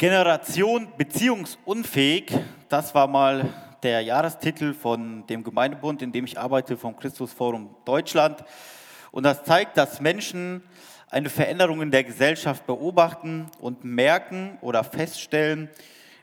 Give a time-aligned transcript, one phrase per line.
[0.00, 2.32] Generation beziehungsunfähig,
[2.68, 3.52] das war mal
[3.82, 8.44] der Jahrestitel von dem Gemeindebund, in dem ich arbeite, vom Christusforum Deutschland.
[9.10, 10.62] Und das zeigt, dass Menschen
[11.10, 15.68] eine Veränderung in der Gesellschaft beobachten und merken oder feststellen,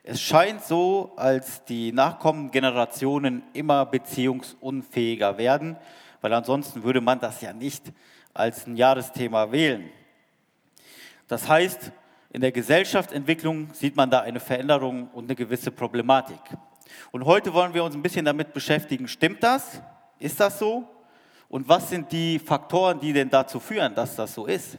[0.03, 5.75] es scheint so, als die nachkommenden Generationen immer beziehungsunfähiger werden,
[6.21, 7.91] weil ansonsten würde man das ja nicht
[8.33, 9.89] als ein Jahresthema wählen.
[11.27, 11.91] Das heißt,
[12.35, 16.41] in der Gesellschaftsentwicklung sieht man da eine Veränderung und eine gewisse Problematik.
[17.13, 19.81] Und heute wollen wir uns ein bisschen damit beschäftigen, stimmt das?
[20.19, 20.85] Ist das so?
[21.47, 24.77] Und was sind die Faktoren, die denn dazu führen, dass das so ist?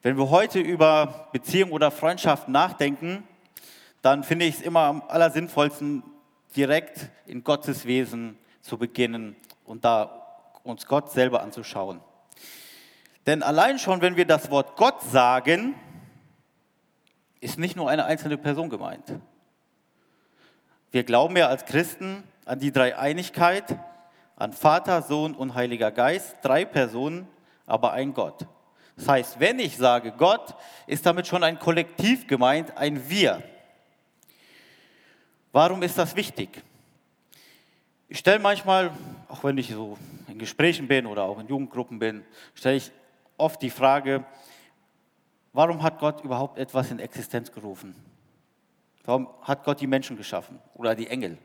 [0.00, 3.24] Wenn wir heute über Beziehungen oder Freundschaften nachdenken,
[4.00, 6.02] dann finde ich es immer am allersinnvollsten,
[6.56, 10.22] direkt in Gottes Wesen zu beginnen und da
[10.62, 12.00] uns Gott selber anzuschauen.
[13.26, 15.74] Denn allein schon, wenn wir das Wort Gott sagen,
[17.44, 19.04] ist nicht nur eine einzelne Person gemeint.
[20.90, 23.78] Wir glauben ja als Christen an die Dreieinigkeit,
[24.34, 27.28] an Vater, Sohn und Heiliger Geist, drei Personen,
[27.66, 28.46] aber ein Gott.
[28.96, 30.54] Das heißt, wenn ich sage Gott,
[30.86, 33.42] ist damit schon ein Kollektiv gemeint, ein Wir.
[35.52, 36.62] Warum ist das wichtig?
[38.08, 38.90] Ich stelle manchmal,
[39.28, 42.24] auch wenn ich so in Gesprächen bin oder auch in Jugendgruppen bin,
[42.54, 42.90] stelle ich
[43.36, 44.24] oft die Frage,
[45.54, 47.94] warum hat Gott überhaupt etwas in Existenz gerufen?
[49.04, 51.38] Warum hat Gott die Menschen geschaffen oder die Engel?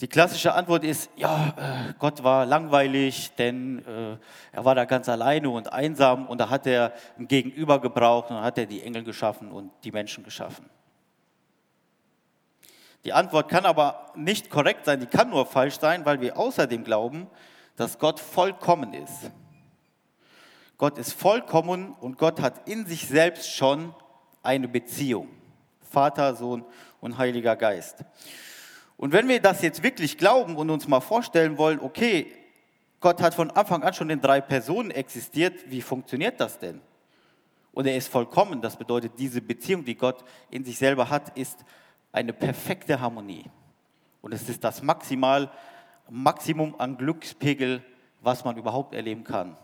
[0.00, 4.18] Die klassische Antwort ist, ja, äh, Gott war langweilig, denn äh,
[4.52, 8.42] er war da ganz alleine und einsam und da hat er ein Gegenüber gebraucht und
[8.42, 10.68] hat er die Engel geschaffen und die Menschen geschaffen.
[13.04, 16.84] Die Antwort kann aber nicht korrekt sein, die kann nur falsch sein, weil wir außerdem
[16.84, 17.28] glauben,
[17.76, 19.30] dass Gott vollkommen ist.
[20.78, 23.94] Gott ist vollkommen und Gott hat in sich selbst schon
[24.42, 25.28] eine Beziehung.
[25.80, 26.64] Vater, Sohn
[27.00, 28.04] und Heiliger Geist.
[28.96, 32.32] Und wenn wir das jetzt wirklich glauben und uns mal vorstellen wollen, okay,
[33.00, 36.80] Gott hat von Anfang an schon in drei Personen existiert, wie funktioniert das denn?
[37.72, 41.58] Und er ist vollkommen, das bedeutet, diese Beziehung, die Gott in sich selber hat, ist
[42.10, 43.44] eine perfekte Harmonie.
[44.22, 45.50] Und es ist das Maximal,
[46.08, 47.82] Maximum an Glückspegel,
[48.22, 49.56] was man überhaupt erleben kann.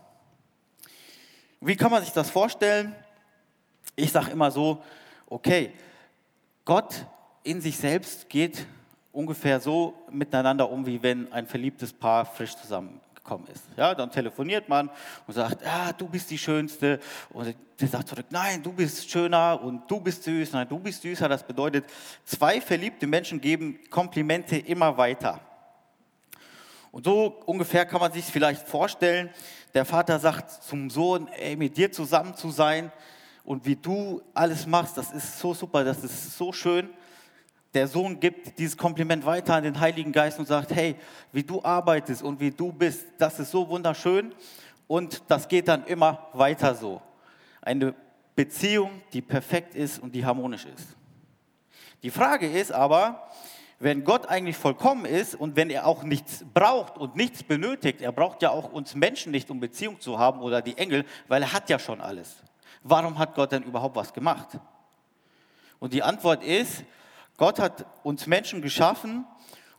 [1.65, 2.93] Wie kann man sich das vorstellen?
[3.95, 4.83] Ich sage immer so,
[5.27, 5.71] okay,
[6.65, 7.05] Gott
[7.43, 8.65] in sich selbst geht
[9.13, 13.63] ungefähr so miteinander um, wie wenn ein verliebtes Paar frisch zusammengekommen ist.
[13.77, 14.89] Ja, dann telefoniert man
[15.25, 16.99] und sagt, ja, du bist die Schönste.
[17.29, 21.01] Und der sagt zurück, nein, du bist schöner und du bist süß, nein, du bist
[21.01, 21.29] süßer.
[21.29, 21.85] Das bedeutet,
[22.25, 25.39] zwei verliebte Menschen geben Komplimente immer weiter.
[26.91, 29.31] Und so ungefähr kann man sich vielleicht vorstellen,
[29.73, 32.91] der Vater sagt zum Sohn, ey, mit dir zusammen zu sein,
[33.43, 36.89] und wie du alles machst, das ist so super, das ist so schön.
[37.73, 40.95] Der Sohn gibt dieses Kompliment weiter an den Heiligen Geist und sagt, hey,
[41.31, 44.33] wie du arbeitest und wie du bist, das ist so wunderschön.
[44.87, 47.01] Und das geht dann immer weiter so.
[47.61, 47.95] Eine
[48.35, 50.95] Beziehung, die perfekt ist und die harmonisch ist.
[52.01, 53.27] Die Frage ist aber,
[53.79, 58.11] wenn Gott eigentlich vollkommen ist und wenn er auch nichts braucht und nichts benötigt, er
[58.11, 61.53] braucht ja auch uns Menschen nicht, um Beziehung zu haben oder die Engel, weil er
[61.53, 62.43] hat ja schon alles
[62.83, 64.59] warum hat Gott denn überhaupt was gemacht?
[65.79, 66.83] Und die Antwort ist,
[67.37, 69.25] Gott hat uns Menschen geschaffen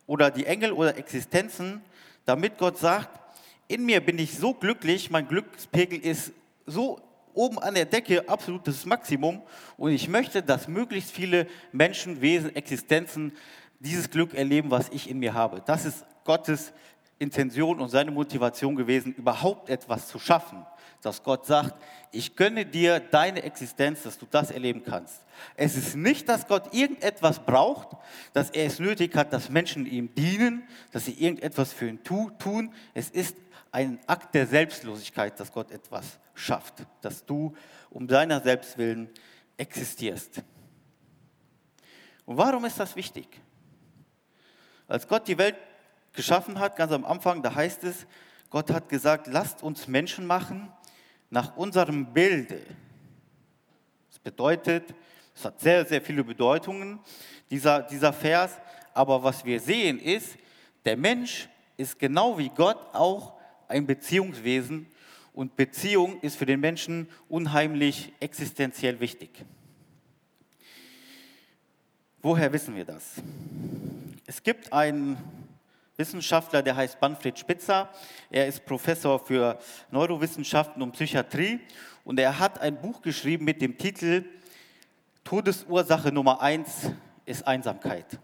[0.07, 1.83] oder die Engel oder Existenzen,
[2.25, 3.21] damit Gott sagt,
[3.69, 6.33] in mir bin ich so glücklich, mein Glückspegel ist
[6.67, 7.01] so
[7.33, 9.43] oben an der Decke absolutes Maximum
[9.77, 13.33] und ich möchte, dass möglichst viele Menschen, Wesen, Existenzen
[13.85, 15.63] dieses Glück erleben, was ich in mir habe.
[15.65, 16.73] Das ist Gottes
[17.19, 20.65] Intention und seine Motivation gewesen, überhaupt etwas zu schaffen
[21.05, 21.75] dass Gott sagt,
[22.13, 25.25] ich gönne dir deine Existenz, dass du das erleben kannst.
[25.55, 27.97] Es ist nicht, dass Gott irgendetwas braucht,
[28.33, 32.73] dass er es nötig hat, dass Menschen ihm dienen, dass sie irgendetwas für ihn tun.
[32.95, 33.37] Es ist
[33.71, 37.55] ein Akt der Selbstlosigkeit, dass Gott etwas schafft, dass du
[37.91, 39.11] um deiner selbst willen
[39.57, 40.43] existierst.
[42.25, 43.29] Und warum ist das wichtig?
[44.87, 45.57] Als Gott die Welt
[46.13, 48.07] geschaffen hat, ganz am Anfang, da heißt es,
[48.51, 50.71] Gott hat gesagt, lasst uns Menschen machen
[51.31, 52.61] nach unserem Bilde.
[54.11, 54.95] Das bedeutet,
[55.35, 57.01] es hat sehr, sehr viele Bedeutungen,
[57.51, 58.53] dieser, dieser Vers,
[58.93, 60.37] aber was wir sehen ist,
[60.85, 63.35] der Mensch ist genau wie Gott auch
[63.67, 64.87] ein Beziehungswesen
[65.33, 69.45] und Beziehung ist für den Menschen unheimlich existenziell wichtig.
[72.23, 73.15] Woher wissen wir das?
[74.27, 75.19] Es gibt einen
[75.99, 77.91] Wissenschaftler, der heißt Manfred Spitzer.
[78.31, 79.59] Er ist Professor für
[79.91, 81.61] Neurowissenschaften und Psychiatrie
[82.05, 84.25] und er hat ein Buch geschrieben mit dem Titel
[85.25, 86.91] Todesursache Nummer eins
[87.27, 88.19] ist Einsamkeit.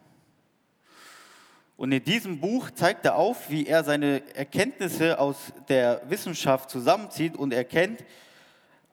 [1.77, 7.37] Und in diesem Buch zeigt er auf, wie er seine Erkenntnisse aus der Wissenschaft zusammenzieht
[7.37, 8.05] und erkennt,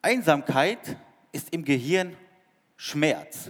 [0.01, 0.98] Einsamkeit
[1.31, 2.18] ist im Gehirn
[2.75, 3.50] Schmerz.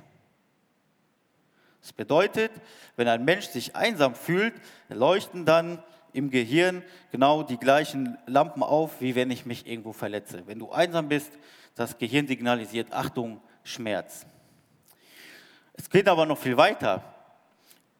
[1.87, 2.51] Das bedeutet,
[2.97, 4.53] wenn ein Mensch sich einsam fühlt,
[4.89, 5.81] leuchten dann
[6.11, 10.45] im Gehirn genau die gleichen Lampen auf, wie wenn ich mich irgendwo verletze.
[10.47, 11.31] Wenn du einsam bist,
[11.75, 14.25] das Gehirn signalisiert Achtung, Schmerz.
[15.75, 17.03] Es geht aber noch viel weiter.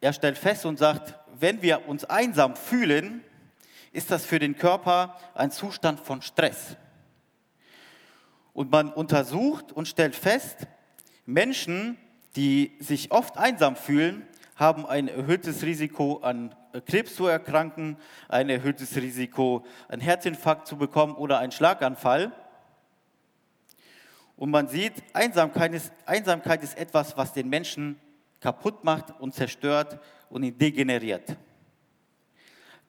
[0.02, 3.24] Er stellt fest und sagt, wenn wir uns einsam fühlen,
[3.94, 6.76] ist das für den Körper ein Zustand von Stress.
[8.52, 10.68] Und man untersucht und stellt fest,
[11.26, 11.98] Menschen,
[12.38, 14.26] die sich oft einsam fühlen,
[14.56, 16.56] haben ein erhöhtes Risiko an
[16.86, 17.98] Krebs zu erkranken,
[18.30, 22.32] ein erhöhtes Risiko, einen Herzinfarkt zu bekommen oder einen Schlaganfall.
[24.36, 28.00] Und man sieht, Einsamkeit ist, Einsamkeit ist etwas, was den Menschen
[28.40, 30.00] kaputt macht und zerstört
[30.30, 31.36] und ihn degeneriert.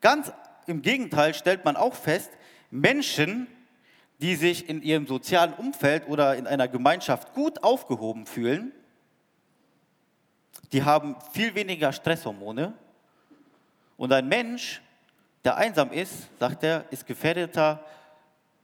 [0.03, 0.31] Ganz
[0.67, 2.31] im Gegenteil stellt man auch fest,
[2.71, 3.47] Menschen,
[4.21, 8.73] die sich in ihrem sozialen Umfeld oder in einer Gemeinschaft gut aufgehoben fühlen,
[10.73, 12.75] die haben viel weniger Stresshormone.
[13.97, 14.83] Und ein Mensch,
[15.45, 17.85] der einsam ist, sagt er, ist gefährdeter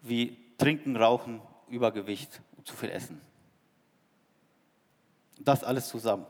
[0.02, 3.20] wie Trinken, Rauchen, Übergewicht und zu viel Essen.
[5.38, 6.26] Das alles zusammen.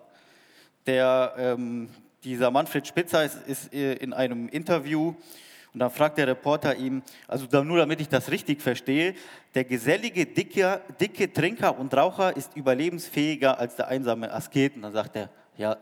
[0.87, 1.91] Der, ähm,
[2.23, 5.15] dieser Manfred Spitzer ist, ist äh, in einem Interview
[5.75, 9.15] und dann fragt der Reporter ihm, also nur damit ich das richtig verstehe,
[9.57, 14.77] der gesellige, dicke, dicke Trinker und Raucher ist überlebensfähiger als der einsame Asket.
[14.77, 15.77] Und dann sagt er, ja,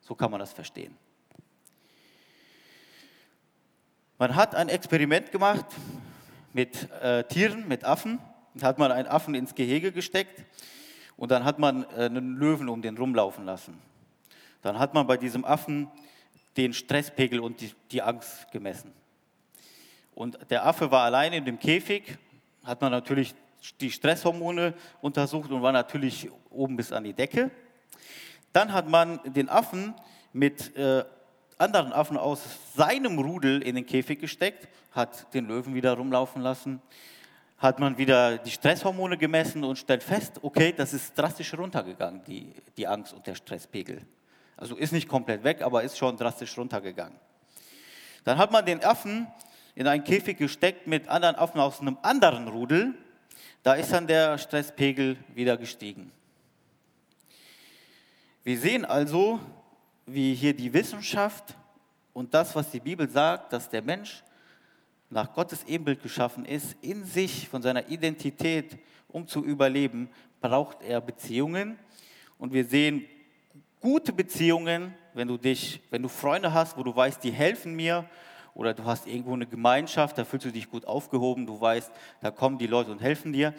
[0.00, 0.96] so kann man das verstehen.
[4.18, 5.66] Man hat ein Experiment gemacht
[6.52, 8.20] mit äh, Tieren, mit Affen.
[8.54, 10.44] Da hat man einen Affen ins Gehege gesteckt
[11.16, 13.80] und dann hat man äh, einen Löwen um den rumlaufen lassen.
[14.62, 15.90] Dann hat man bei diesem Affen
[16.56, 18.92] den Stresspegel und die, die Angst gemessen.
[20.14, 22.16] Und der Affe war allein in dem Käfig,
[22.64, 23.34] hat man natürlich
[23.80, 27.50] die Stresshormone untersucht und war natürlich oben bis an die Decke.
[28.54, 29.94] Dann hat man den Affen
[30.32, 31.04] mit äh,
[31.58, 32.40] anderen Affen aus
[32.76, 36.80] seinem Rudel in den Käfig gesteckt, hat den Löwen wieder rumlaufen lassen,
[37.58, 42.54] hat man wieder die Stresshormone gemessen und stellt fest, okay, das ist drastisch runtergegangen, die,
[42.76, 44.02] die Angst und der Stresspegel.
[44.56, 47.18] Also ist nicht komplett weg, aber ist schon drastisch runtergegangen.
[48.22, 49.26] Dann hat man den Affen
[49.74, 52.94] in einen Käfig gesteckt mit anderen Affen aus einem anderen Rudel.
[53.64, 56.12] Da ist dann der Stresspegel wieder gestiegen.
[58.46, 59.40] Wir sehen also,
[60.04, 61.56] wie hier die Wissenschaft
[62.12, 64.22] und das, was die Bibel sagt, dass der Mensch
[65.08, 68.76] nach Gottes Ebenbild geschaffen ist, in sich, von seiner Identität,
[69.08, 70.10] um zu überleben,
[70.42, 71.78] braucht er Beziehungen.
[72.36, 73.06] Und wir sehen
[73.80, 78.04] gute Beziehungen, wenn du dich, wenn du Freunde hast, wo du weißt, die helfen mir,
[78.52, 82.30] oder du hast irgendwo eine Gemeinschaft, da fühlst du dich gut aufgehoben, du weißt, da
[82.30, 83.54] kommen die Leute und helfen dir,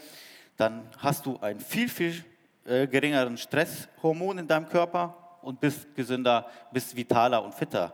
[0.58, 2.24] dann hast du ein viel, viel
[2.66, 7.94] äh, geringeren Stresshormon in deinem Körper und bist gesünder, bist vitaler und fitter.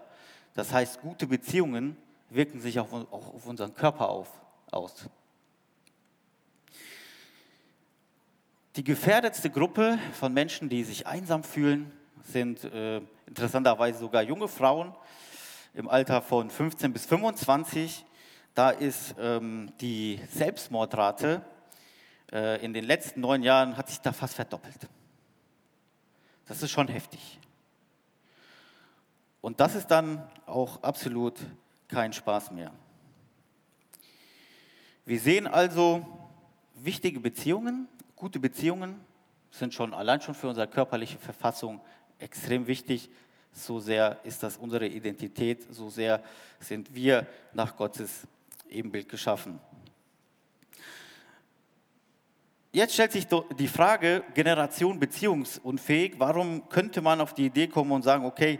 [0.53, 1.97] Das heißt, gute Beziehungen
[2.29, 4.29] wirken sich auch auf unseren Körper auf,
[4.71, 5.09] aus.
[8.77, 11.91] Die gefährdetste Gruppe von Menschen, die sich einsam fühlen,
[12.24, 14.96] sind äh, interessanterweise sogar junge Frauen
[15.74, 18.05] im Alter von 15 bis 25.
[18.53, 21.41] Da ist ähm, die Selbstmordrate
[22.31, 24.88] in den letzten neun Jahren hat sich da fast verdoppelt.
[26.45, 27.39] Das ist schon heftig.
[29.41, 31.39] Und das ist dann auch absolut
[31.88, 32.71] kein Spaß mehr.
[35.05, 36.05] Wir sehen also
[36.75, 39.01] wichtige Beziehungen, gute Beziehungen
[39.50, 41.81] sind schon allein schon für unsere körperliche Verfassung
[42.19, 43.09] extrem wichtig.
[43.51, 46.23] So sehr ist das unsere Identität, so sehr
[46.59, 48.27] sind wir nach Gottes
[48.69, 49.59] Ebenbild geschaffen.
[52.74, 58.04] Jetzt stellt sich die Frage, Generation beziehungsunfähig, warum könnte man auf die Idee kommen und
[58.04, 58.60] sagen, okay,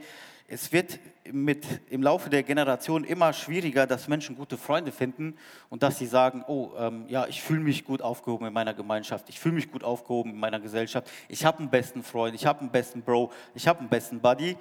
[0.50, 1.00] es wird
[1.32, 5.38] mit, im Laufe der Generation immer schwieriger, dass Menschen gute Freunde finden
[5.70, 9.30] und dass sie sagen, oh, ähm, ja, ich fühle mich gut aufgehoben in meiner Gemeinschaft,
[9.30, 12.60] ich fühle mich gut aufgehoben in meiner Gesellschaft, ich habe einen besten Freund, ich habe
[12.60, 14.58] einen besten Bro, ich habe einen besten Buddy.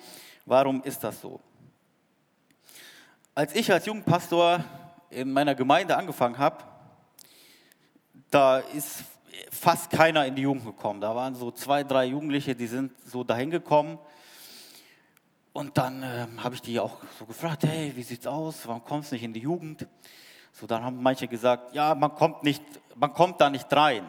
[0.46, 1.40] Warum ist das so?
[3.34, 4.62] Als ich als Jugendpastor
[5.10, 6.62] in meiner Gemeinde angefangen habe,
[8.30, 9.02] da ist
[9.60, 11.02] fast keiner in die Jugend gekommen.
[11.02, 13.98] Da waren so zwei, drei Jugendliche, die sind so dahin gekommen.
[15.52, 18.66] Und dann äh, habe ich die auch so gefragt, hey, wie sieht's aus?
[18.66, 19.86] Warum kommst du nicht in die Jugend?
[20.52, 22.62] So, dann haben manche gesagt, ja, man kommt nicht,
[22.94, 24.08] man kommt da nicht rein.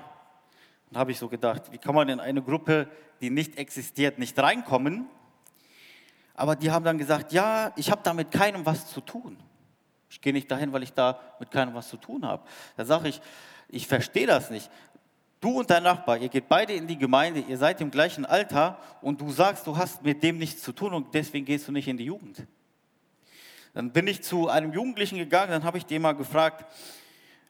[0.90, 2.88] Dann habe ich so gedacht, wie kann man in eine Gruppe,
[3.20, 5.10] die nicht existiert, nicht reinkommen?
[6.34, 9.38] Aber die haben dann gesagt, ja, ich habe da mit keinem was zu tun.
[10.10, 12.44] Ich gehe nicht dahin, weil ich da mit keinem was zu tun habe.
[12.78, 13.22] Da sage ich,
[13.68, 14.70] ich verstehe das nicht.
[15.42, 18.78] Du und dein Nachbar, ihr geht beide in die Gemeinde, ihr seid im gleichen Alter
[19.02, 21.88] und du sagst, du hast mit dem nichts zu tun und deswegen gehst du nicht
[21.88, 22.46] in die Jugend.
[23.74, 26.72] Dann bin ich zu einem Jugendlichen gegangen, dann habe ich den mal gefragt,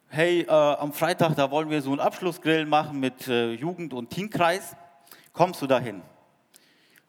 [0.08, 4.10] hey, äh, am Freitag, da wollen wir so einen Abschlussgrill machen mit äh, Jugend- und
[4.10, 4.74] Teamkreis,
[5.34, 6.02] kommst du dahin?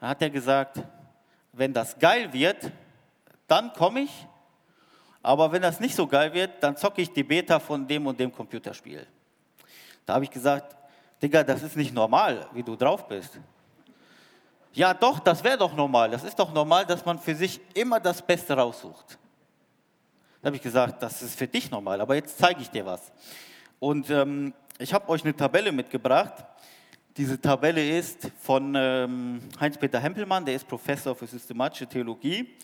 [0.01, 0.83] Dann hat er gesagt,
[1.53, 2.73] wenn das geil wird,
[3.47, 4.27] dann komme ich,
[5.23, 8.19] aber wenn das nicht so geil wird, dann zocke ich die Beta von dem und
[8.19, 9.07] dem Computerspiel.
[10.06, 10.76] Da habe ich gesagt,
[11.23, 13.38] Digga, das ist nicht normal, wie du drauf bist.
[14.73, 16.11] Ja, doch, das wäre doch normal.
[16.11, 19.18] Das ist doch normal, dass man für sich immer das Beste raussucht.
[20.40, 23.12] Da habe ich gesagt, das ist für dich normal, aber jetzt zeige ich dir was.
[23.78, 26.44] Und ähm, ich habe euch eine Tabelle mitgebracht.
[27.16, 32.56] Diese Tabelle ist von ähm, Heinz-Peter Hempelmann, der ist Professor für systematische Theologie.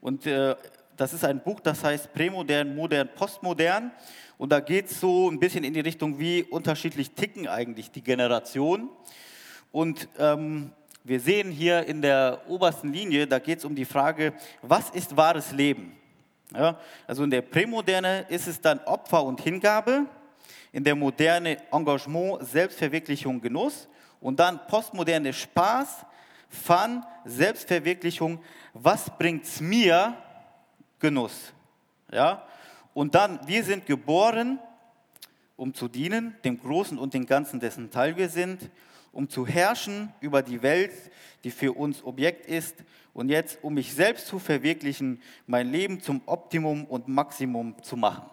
[0.00, 0.56] Und äh,
[1.02, 3.90] das ist ein Buch, das heißt Prämodern, Modern, Postmodern.
[4.38, 8.02] Und da geht es so ein bisschen in die Richtung, wie unterschiedlich ticken eigentlich die
[8.02, 8.88] Generationen.
[9.72, 10.70] Und ähm,
[11.02, 14.32] wir sehen hier in der obersten Linie, da geht es um die Frage,
[14.62, 15.96] was ist wahres Leben?
[16.54, 16.78] Ja,
[17.08, 20.06] also in der Prämoderne ist es dann Opfer und Hingabe,
[20.70, 23.88] in der Moderne Engagement, Selbstverwirklichung, Genuss
[24.20, 26.06] und dann Postmoderne Spaß,
[26.48, 28.38] Fun, Selbstverwirklichung,
[28.72, 30.16] was bringt es mir?
[31.02, 31.52] Genuss.
[32.10, 32.46] Ja?
[32.94, 34.58] Und dann, wir sind geboren,
[35.56, 38.70] um zu dienen, dem Großen und dem Ganzen, dessen Teil wir sind,
[39.12, 40.92] um zu herrschen über die Welt,
[41.44, 42.76] die für uns Objekt ist,
[43.14, 48.24] und jetzt, um mich selbst zu verwirklichen, mein Leben zum Optimum und Maximum zu machen.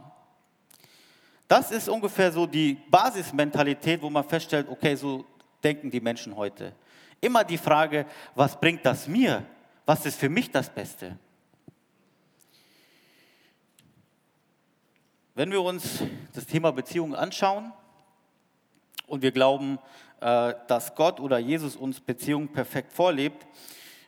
[1.50, 5.26] Das ist ungefähr so die Basismentalität, wo man feststellt, okay, so
[5.62, 6.74] denken die Menschen heute.
[7.20, 9.46] Immer die Frage, was bringt das mir?
[9.86, 11.18] Was ist für mich das Beste?
[15.40, 16.04] Wenn wir uns
[16.34, 17.72] das Thema Beziehungen anschauen
[19.08, 19.80] und wir glauben,
[20.20, 23.48] äh, dass Gott oder Jesus uns Beziehungen perfekt vorlebt,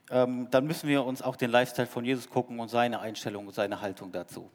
[0.10, 3.54] ähm, dann müssen wir uns auch den Lifestyle von Jesus gucken und seine Einstellung und
[3.54, 4.52] seine Haltung dazu.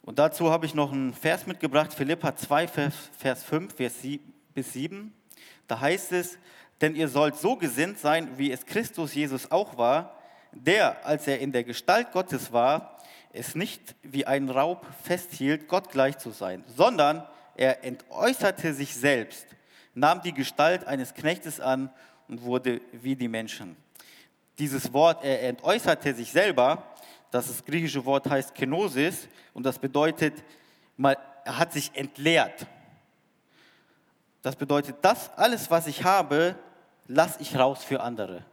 [0.00, 3.96] Und dazu habe ich noch einen Vers mitgebracht, Philippa 2, Vers 5 Vers
[4.54, 5.12] bis 7.
[5.68, 6.38] Da heißt es,
[6.80, 10.16] denn ihr sollt so gesinnt sein, wie es Christus Jesus auch war,
[10.52, 12.93] der, als er in der Gestalt Gottes war,
[13.34, 17.26] es nicht wie ein Raub festhielt, Gott gleich zu sein, sondern
[17.56, 19.46] er entäußerte sich selbst,
[19.92, 21.90] nahm die Gestalt eines Knechtes an
[22.28, 23.76] und wurde wie die Menschen.
[24.58, 26.84] Dieses Wort, er entäußerte sich selber,
[27.32, 30.34] das, das griechische Wort heißt Kenosis und das bedeutet,
[30.96, 32.66] er hat sich entleert.
[34.42, 36.54] Das bedeutet, das alles, was ich habe,
[37.08, 38.44] lasse ich raus für andere.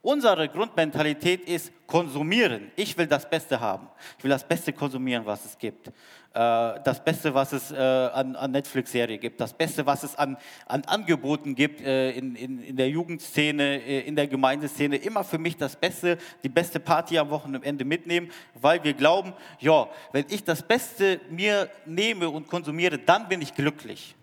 [0.00, 2.70] Unsere Grundmentalität ist konsumieren.
[2.76, 3.88] Ich will das Beste haben.
[4.16, 5.88] Ich will das Beste konsumieren, was es gibt.
[5.88, 5.90] Äh,
[6.34, 9.40] das Beste, was es äh, an, Netflix-Serie gibt.
[9.40, 10.36] Das Beste, was es an,
[10.66, 14.96] an Angeboten gibt äh, in, in, in der Jugendszene, in der Gemeindeszene.
[14.96, 19.88] Immer für mich das Beste, die beste Party am Wochenende mitnehmen, weil wir glauben, ja,
[20.12, 24.14] wenn ich das Beste mir nehme und konsumiere, dann bin ich glücklich.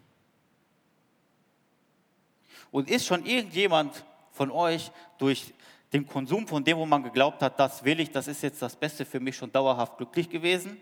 [2.71, 5.53] Und ist schon irgendjemand von euch durch
[5.93, 8.75] den Konsum von dem, wo man geglaubt hat, das will ich, das ist jetzt das
[8.75, 10.77] Beste für mich schon dauerhaft glücklich gewesen?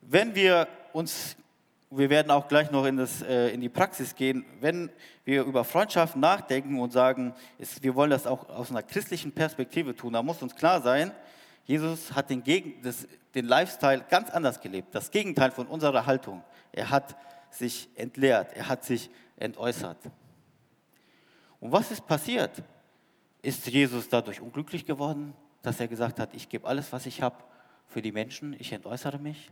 [0.00, 1.36] Wenn wir uns,
[1.90, 4.90] wir werden auch gleich noch in, das, äh, in die Praxis gehen, wenn
[5.24, 7.34] wir über Freundschaft nachdenken und sagen,
[7.80, 11.12] wir wollen das auch aus einer christlichen Perspektive tun, dann muss uns klar sein,
[11.64, 16.42] Jesus hat den, Gegen, das, den Lifestyle ganz anders gelebt, das Gegenteil von unserer Haltung.
[16.72, 17.14] Er hat
[17.50, 19.98] sich entleert, er hat sich entäußert.
[21.60, 22.62] Und was ist passiert?
[23.42, 27.36] Ist Jesus dadurch unglücklich geworden, dass er gesagt hat, ich gebe alles, was ich habe,
[27.86, 29.50] für die Menschen, ich entäußere mich?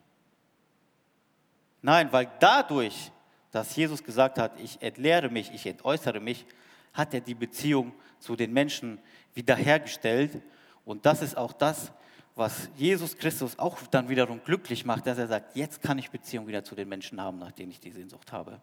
[1.82, 3.10] Nein, weil dadurch,
[3.50, 6.46] dass Jesus gesagt hat, ich entleere mich, ich entäußere mich,
[6.92, 8.98] hat er die Beziehung zu den Menschen
[9.34, 10.42] wiederhergestellt.
[10.84, 11.92] Und das ist auch das,
[12.34, 16.46] was Jesus Christus auch dann wiederum glücklich macht, dass er sagt, jetzt kann ich Beziehung
[16.46, 18.60] wieder zu den Menschen haben, nach denen ich die Sehnsucht habe.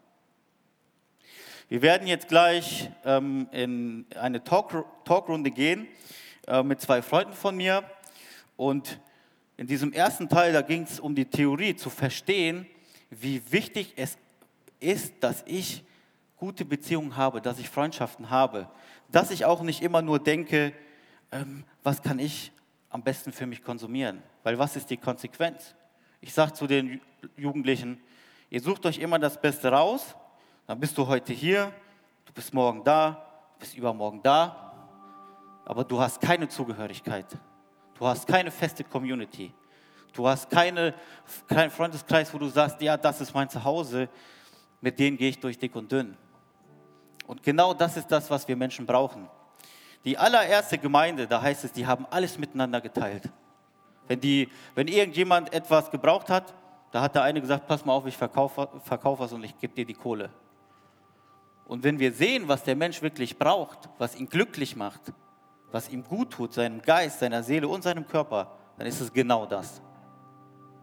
[1.74, 5.88] Wir werden jetzt gleich ähm, in eine Talk Talkrunde gehen
[6.46, 7.82] äh, mit zwei Freunden von mir.
[8.56, 9.00] Und
[9.56, 12.68] in diesem ersten Teil, da ging es um die Theorie, zu verstehen,
[13.10, 14.16] wie wichtig es
[14.78, 15.82] ist, dass ich
[16.36, 18.70] gute Beziehungen habe, dass ich Freundschaften habe,
[19.10, 20.72] dass ich auch nicht immer nur denke,
[21.32, 22.52] ähm, was kann ich
[22.88, 24.22] am besten für mich konsumieren?
[24.44, 25.74] Weil was ist die Konsequenz?
[26.20, 27.00] Ich sage zu den
[27.36, 28.00] Jugendlichen,
[28.54, 30.14] Ihr sucht euch immer das Beste raus,
[30.66, 31.72] dann bist du heute hier,
[32.24, 33.10] du bist morgen da,
[33.54, 34.72] du bist übermorgen da,
[35.64, 37.26] aber du hast keine Zugehörigkeit.
[37.98, 39.52] Du hast keine feste Community.
[40.12, 40.94] Du hast keine,
[41.48, 44.08] keinen Freundeskreis, wo du sagst, ja, das ist mein Zuhause,
[44.80, 46.16] mit denen gehe ich durch dick und dünn.
[47.26, 49.28] Und genau das ist das, was wir Menschen brauchen.
[50.04, 53.30] Die allererste Gemeinde, da heißt es, die haben alles miteinander geteilt.
[54.06, 56.52] Wenn, die, wenn irgendjemand etwas gebraucht hat,
[56.90, 59.74] da hat der eine gesagt, pass mal auf, ich verkaufe verkauf was und ich gebe
[59.74, 60.30] dir die Kohle.
[61.66, 65.00] Und wenn wir sehen, was der Mensch wirklich braucht, was ihn glücklich macht,
[65.72, 69.46] was ihm gut tut, seinem Geist, seiner Seele und seinem Körper, dann ist es genau
[69.46, 69.80] das.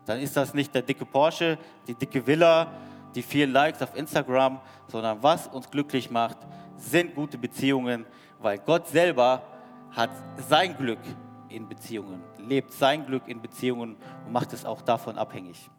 [0.05, 1.57] Dann ist das nicht der dicke Porsche,
[1.88, 2.71] die dicke Villa,
[3.13, 6.38] die vielen Likes auf Instagram, sondern was uns glücklich macht,
[6.77, 8.05] sind gute Beziehungen,
[8.39, 9.43] weil Gott selber
[9.91, 10.09] hat
[10.50, 11.00] sein Glück
[11.50, 15.69] in Beziehungen, lebt sein Glück in Beziehungen und macht es auch davon abhängig.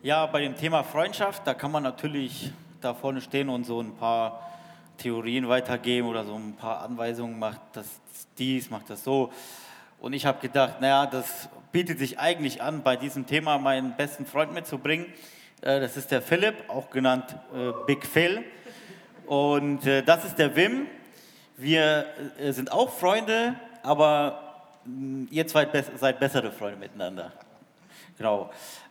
[0.00, 3.96] Ja, bei dem Thema Freundschaft, da kann man natürlich da vorne stehen und so ein
[3.96, 4.48] paar
[4.96, 8.00] Theorien weitergeben oder so ein paar Anweisungen, macht das
[8.38, 9.32] dies, macht das so.
[9.98, 14.24] Und ich habe gedacht, naja, das bietet sich eigentlich an, bei diesem Thema meinen besten
[14.24, 15.06] Freund mitzubringen.
[15.62, 18.44] Äh, das ist der Philipp, auch genannt äh, Big Phil.
[19.26, 20.86] Und äh, das ist der Wim.
[21.56, 22.06] Wir
[22.50, 27.32] sind auch Freunde, aber mm, ihr zwei seid bessere Freunde miteinander.
[28.16, 28.50] Genau.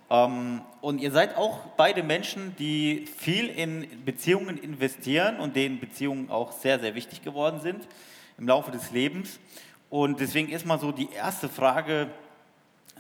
[0.10, 6.30] Ähm, und ihr seid auch beide Menschen, die viel in Beziehungen investieren und denen Beziehungen
[6.30, 7.88] auch sehr, sehr wichtig geworden sind
[8.38, 9.40] im Laufe des Lebens.
[9.90, 12.10] Und deswegen ist mal so die erste Frage,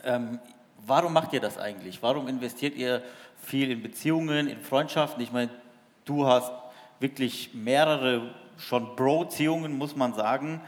[0.04, 0.40] ähm,
[0.86, 2.02] warum macht ihr das eigentlich?
[2.02, 3.04] Warum investiert ihr
[3.42, 5.22] viel in Beziehungen, in Freundschaften?
[5.22, 5.52] Ich meine,
[6.06, 6.52] du hast
[7.00, 10.62] wirklich mehrere schon Bro-Beziehungen, muss man sagen.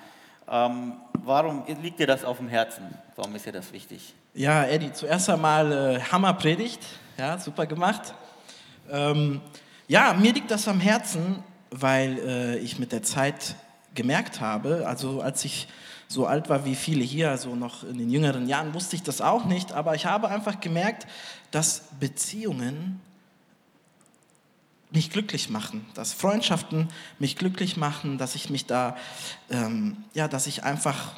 [0.48, 2.98] Ähm, warum liegt dir das auf dem Herzen?
[3.16, 4.14] Warum ist dir das wichtig?
[4.36, 6.80] Ja, Eddie, zuerst einmal äh, Hammerpredigt.
[7.18, 8.14] Ja, super gemacht.
[8.92, 9.42] Ähm,
[9.88, 13.56] ja, mir liegt das am Herzen, weil äh, ich mit der Zeit
[13.96, 15.68] gemerkt habe, also als ich
[16.08, 19.20] so alt war wie viele hier, also noch in den jüngeren Jahren, wusste ich das
[19.20, 21.08] auch nicht, aber ich habe einfach gemerkt,
[21.50, 23.02] dass Beziehungen
[24.92, 28.96] mich glücklich machen, dass Freundschaften mich glücklich machen, dass ich mich da,
[29.50, 31.14] ähm, ja, dass ich einfach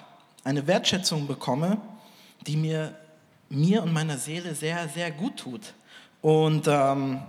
[0.46, 1.78] eine Wertschätzung bekomme,
[2.48, 2.96] die mir,
[3.50, 5.74] mir und meiner Seele sehr, sehr gut tut.
[6.22, 7.22] Und ähm,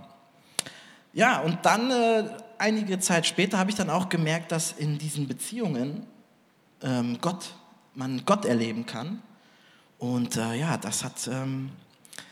[1.13, 5.27] ja, und dann äh, einige Zeit später habe ich dann auch gemerkt, dass in diesen
[5.27, 6.05] Beziehungen
[6.81, 7.53] ähm, Gott,
[7.93, 9.21] man Gott erleben kann.
[9.99, 11.71] Und äh, ja, das hat, ähm,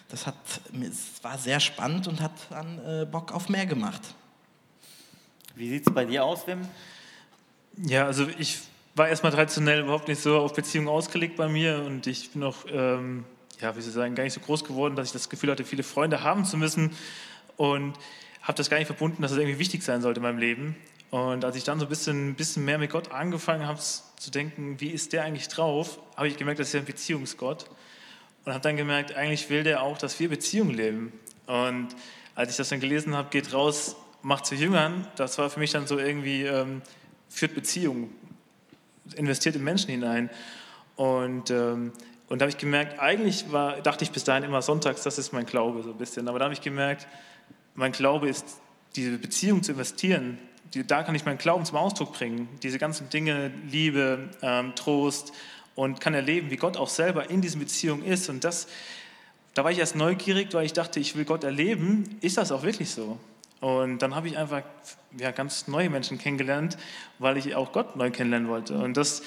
[0.10, 0.36] das hat,
[0.82, 4.02] es war sehr spannend und hat dann äh, Bock auf mehr gemacht.
[5.56, 6.67] Wie sieht es bei dir aus, Wim?
[7.78, 8.60] Ja, also ich
[8.96, 12.66] war erstmal traditionell überhaupt nicht so auf Beziehungen ausgelegt bei mir und ich bin auch,
[12.70, 13.26] ähm,
[13.60, 15.84] ja, wie ich sagen, gar nicht so groß geworden, dass ich das Gefühl hatte, viele
[15.84, 16.92] Freunde haben zu müssen
[17.58, 17.94] und
[18.42, 20.76] habe das gar nicht verbunden, dass das irgendwie wichtig sein sollte in meinem Leben.
[21.12, 24.80] Und als ich dann so ein bisschen, bisschen mehr mit Gott angefangen habe zu denken,
[24.80, 27.66] wie ist der eigentlich drauf, habe ich gemerkt, das ist ja ein Beziehungsgott.
[28.46, 31.12] Und habe dann gemerkt, eigentlich will der auch, dass wir Beziehungen leben.
[31.46, 31.90] Und
[32.34, 35.72] als ich das dann gelesen habe, geht raus, macht zu Jüngern, das war für mich
[35.72, 36.82] dann so irgendwie, ähm,
[37.30, 38.10] führt Beziehungen,
[39.16, 40.30] investiert in Menschen hinein.
[40.96, 41.92] Und, ähm,
[42.30, 45.34] und da habe ich gemerkt, eigentlich war, dachte ich bis dahin immer sonntags, das ist
[45.34, 46.28] mein Glaube so ein bisschen.
[46.28, 47.08] Aber da habe ich gemerkt,
[47.76, 48.46] mein Glaube ist,
[48.96, 50.38] diese Beziehung zu investieren,
[50.74, 52.48] die, da kann ich meinen Glauben zum Ausdruck bringen.
[52.64, 55.34] Diese ganzen Dinge, Liebe, ähm, Trost
[55.76, 58.30] und kann erleben, wie Gott auch selber in diesen Beziehungen ist.
[58.30, 58.68] Und das,
[59.54, 62.18] da war ich erst neugierig, weil ich dachte, ich will Gott erleben.
[62.22, 63.18] Ist das auch wirklich so?
[63.62, 64.63] Und dann habe ich einfach
[65.17, 66.78] ja, ganz neue Menschen kennengelernt,
[67.19, 68.78] weil ich auch Gott neu kennenlernen wollte.
[68.78, 69.21] Und das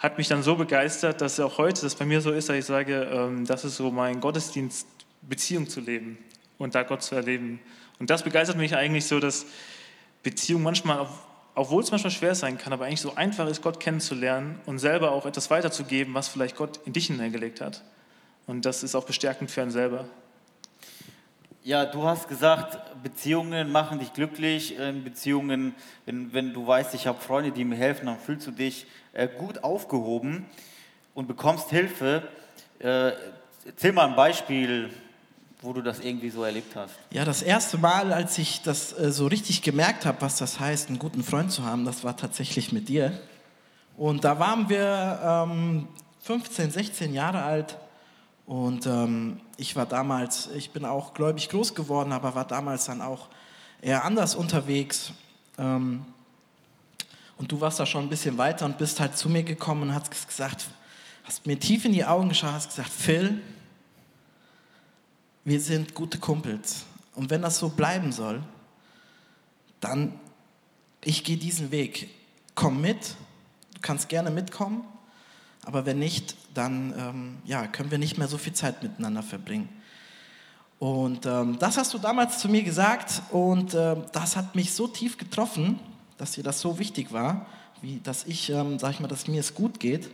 [0.00, 2.64] hat mich dann so begeistert, dass auch heute das bei mir so ist, dass ich
[2.64, 4.86] sage, ähm, das ist so mein Gottesdienst,
[5.22, 6.18] Beziehung zu leben
[6.58, 7.60] und da Gott zu erleben.
[7.98, 9.46] Und das begeistert mich eigentlich so, dass
[10.22, 11.06] Beziehung manchmal,
[11.54, 15.12] obwohl es manchmal schwer sein kann, aber eigentlich so einfach ist, Gott kennenzulernen und selber
[15.12, 17.82] auch etwas weiterzugeben, was vielleicht Gott in dich hineingelegt hat.
[18.46, 20.06] Und das ist auch bestärkend für einen selber.
[21.66, 24.76] Ja, du hast gesagt, Beziehungen machen dich glücklich.
[25.02, 25.74] Beziehungen,
[26.04, 29.28] wenn, wenn du weißt, ich habe Freunde, die mir helfen, dann fühlst du dich äh,
[29.28, 30.44] gut aufgehoben
[31.14, 32.28] und bekommst Hilfe.
[32.80, 33.12] Äh,
[33.64, 34.90] erzähl mal ein Beispiel,
[35.62, 36.96] wo du das irgendwie so erlebt hast.
[37.10, 40.90] Ja, das erste Mal, als ich das äh, so richtig gemerkt habe, was das heißt,
[40.90, 43.18] einen guten Freund zu haben, das war tatsächlich mit dir.
[43.96, 45.88] Und da waren wir ähm,
[46.24, 47.78] 15, 16 Jahre alt
[48.44, 53.00] und ähm, ich war damals, ich bin auch gläubig groß geworden, aber war damals dann
[53.00, 53.28] auch
[53.80, 55.12] eher anders unterwegs.
[55.58, 56.04] Ähm,
[57.36, 59.94] und du warst da schon ein bisschen weiter und bist halt zu mir gekommen und
[59.94, 60.66] hast gesagt,
[61.24, 63.40] hast mir tief in die Augen geschaut, hast gesagt, Phil,
[65.44, 66.84] wir sind gute Kumpels.
[67.14, 68.42] Und wenn das so bleiben soll,
[69.80, 70.18] dann,
[71.02, 72.08] ich gehe diesen Weg.
[72.54, 73.16] Komm mit,
[73.74, 74.84] du kannst gerne mitkommen,
[75.66, 79.68] aber wenn nicht, dann ähm, ja, können wir nicht mehr so viel Zeit miteinander verbringen.
[80.78, 84.86] Und ähm, das hast du damals zu mir gesagt und äh, das hat mich so
[84.86, 85.78] tief getroffen,
[86.18, 87.46] dass dir das so wichtig war,
[87.80, 90.10] wie dass ich, ähm, sag ich mal, dass mir es gut geht,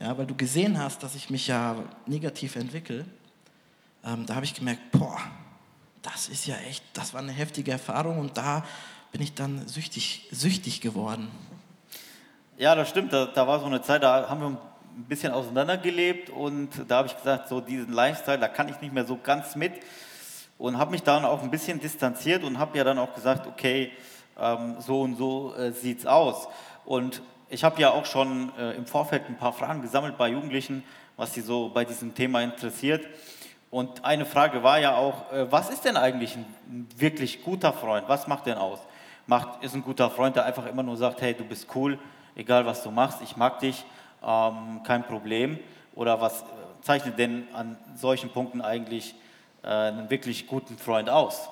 [0.00, 3.04] ja, weil du gesehen hast, dass ich mich ja negativ entwickle.
[4.04, 5.18] Ähm, da habe ich gemerkt, boah,
[6.02, 8.64] das ist ja echt, das war eine heftige Erfahrung und da
[9.12, 11.28] bin ich dann süchtig, süchtig geworden.
[12.60, 13.12] Ja, das stimmt.
[13.12, 17.06] Da, da war so eine Zeit, da haben wir ein bisschen auseinandergelebt und da habe
[17.06, 19.74] ich gesagt, so diesen Lifestyle, da kann ich nicht mehr so ganz mit
[20.58, 23.92] und habe mich dann auch ein bisschen distanziert und habe ja dann auch gesagt, okay,
[24.36, 26.48] ähm, so und so äh, sieht es aus.
[26.84, 30.82] Und ich habe ja auch schon äh, im Vorfeld ein paar Fragen gesammelt bei Jugendlichen,
[31.16, 33.06] was sie so bei diesem Thema interessiert.
[33.70, 38.08] Und eine Frage war ja auch, äh, was ist denn eigentlich ein wirklich guter Freund?
[38.08, 38.80] Was macht denn aus?
[39.28, 42.00] Macht, ist ein guter Freund, der einfach immer nur sagt, hey, du bist cool,
[42.38, 43.84] egal was du machst, ich mag dich,
[44.22, 45.58] ähm, kein Problem?
[45.94, 46.44] Oder was
[46.80, 49.14] zeichnet denn an solchen Punkten eigentlich
[49.62, 51.48] äh, einen wirklich guten Freund aus?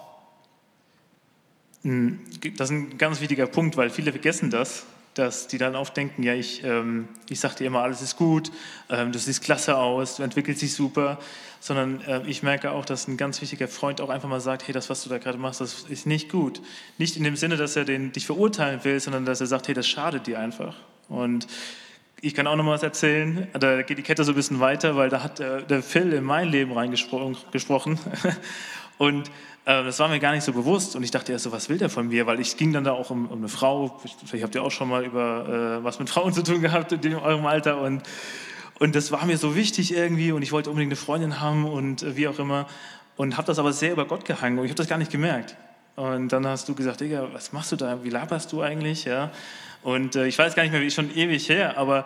[1.83, 2.25] Hm,
[2.57, 6.23] das ist ein ganz wichtiger Punkt, weil viele vergessen das dass die dann oft denken,
[6.23, 8.53] ja, ich, ähm, ich sage dir immer, alles ist gut,
[8.91, 11.19] ähm, du siehst klasse aus, du entwickelst dich super,
[11.59, 14.75] sondern äh, ich merke auch, dass ein ganz wichtiger Freund auch einfach mal sagt, hey,
[14.75, 16.61] das, was du da gerade machst, das ist nicht gut.
[16.99, 19.75] Nicht in dem Sinne, dass er den, dich verurteilen will, sondern dass er sagt, hey,
[19.75, 20.77] das schadet dir einfach.
[21.09, 21.47] Und
[22.21, 24.97] ich kann auch noch mal was erzählen, da geht die Kette so ein bisschen weiter,
[24.97, 27.99] weil da hat der, der Phil in mein Leben reingesprochen.
[28.99, 29.31] Und äh,
[29.67, 31.91] das war mir gar nicht so bewusst und ich dachte erst so, was will der
[31.91, 32.27] von mir?
[32.27, 34.89] Weil ich ging dann da auch um, um eine Frau, vielleicht habt ihr auch schon
[34.89, 38.03] mal über äh, was mit Frauen zu tun gehabt in eurem Alter und,
[38.79, 42.05] und das war mir so wichtig irgendwie und ich wollte unbedingt eine Freundin haben und
[42.05, 42.69] äh, wie auch immer
[43.17, 45.57] und habe das aber sehr über Gott gehangen und ich habe das gar nicht gemerkt.
[45.97, 48.05] Und dann hast du gesagt, Digga, was machst du da?
[48.05, 49.07] Wie laberst du eigentlich?
[49.07, 49.33] Ja?
[49.83, 52.05] Und äh, ich weiß gar nicht mehr, wie schon ewig her, aber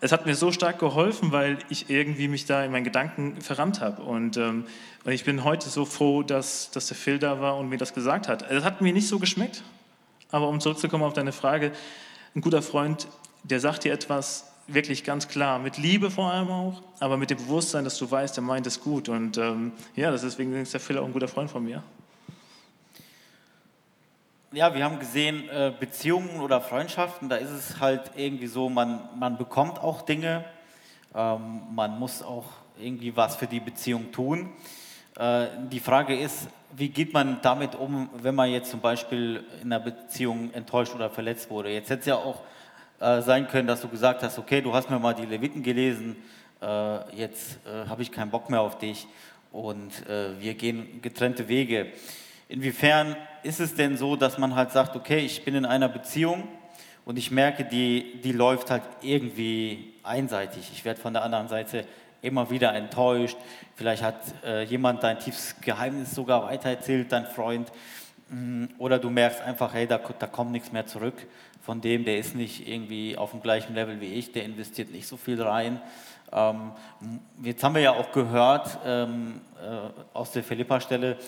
[0.00, 3.80] es hat mir so stark geholfen, weil ich irgendwie mich da in meinen Gedanken verrannt
[3.80, 4.02] habe.
[4.02, 4.64] Und, ähm,
[5.04, 7.94] und ich bin heute so froh, dass, dass der Phil da war und mir das
[7.94, 8.48] gesagt hat.
[8.50, 9.62] Es hat mir nicht so geschmeckt,
[10.30, 11.72] aber um zurückzukommen auf deine Frage,
[12.34, 13.08] ein guter Freund,
[13.42, 17.38] der sagt dir etwas wirklich ganz klar, mit Liebe vor allem auch, aber mit dem
[17.38, 19.08] Bewusstsein, dass du weißt, der meint es gut.
[19.08, 21.82] Und ähm, ja, deswegen ist der Phil auch ein guter Freund von mir
[24.52, 29.06] ja, wir haben gesehen, äh, Beziehungen oder Freundschaften, da ist es halt irgendwie so, man,
[29.18, 30.44] man bekommt auch Dinge,
[31.14, 32.46] ähm, man muss auch
[32.80, 34.50] irgendwie was für die Beziehung tun.
[35.18, 39.72] Äh, die Frage ist, wie geht man damit um, wenn man jetzt zum Beispiel in
[39.72, 41.70] einer Beziehung enttäuscht oder verletzt wurde?
[41.70, 42.40] Jetzt hätte es ja auch
[43.00, 46.16] äh, sein können, dass du gesagt hast, okay, du hast mir mal die Leviten gelesen,
[47.12, 49.06] jetzt habe ich keinen Bock mehr auf dich
[49.52, 51.92] und wir gehen getrennte Wege.
[52.48, 56.46] Inwiefern ist es denn so, dass man halt sagt, okay, ich bin in einer Beziehung
[57.04, 60.70] und ich merke, die, die läuft halt irgendwie einseitig.
[60.72, 61.84] Ich werde von der anderen Seite
[62.22, 63.36] immer wieder enttäuscht.
[63.76, 67.70] Vielleicht hat äh, jemand dein tiefes Geheimnis sogar weitererzählt, dein Freund.
[68.28, 71.14] Mm, oder du merkst einfach, hey, da, da kommt nichts mehr zurück
[71.68, 75.06] von dem, der ist nicht irgendwie auf dem gleichen Level wie ich, der investiert nicht
[75.06, 75.80] so viel rein.
[76.32, 76.72] Ähm,
[77.42, 81.18] jetzt haben wir ja auch gehört ähm, äh, aus der Philippa-Stelle,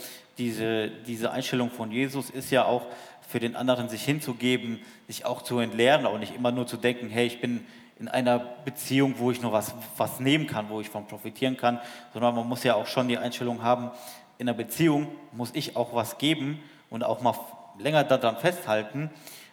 [0.40, 2.86] diese, diese Einstellung von Jesus ist ja auch
[3.28, 7.10] für den anderen sich hinzugeben, sich auch zu entleeren, auch nicht immer nur zu denken,
[7.10, 7.64] hey, ich bin
[8.00, 11.78] in einer Beziehung, wo ich nur was, was nehmen kann, wo ich von profitieren kann,
[12.14, 13.90] sondern man muss ja auch schon die Einstellung haben,
[14.38, 17.34] in einer Beziehung muss ich auch was geben und auch mal
[17.78, 19.10] länger daran festhalten,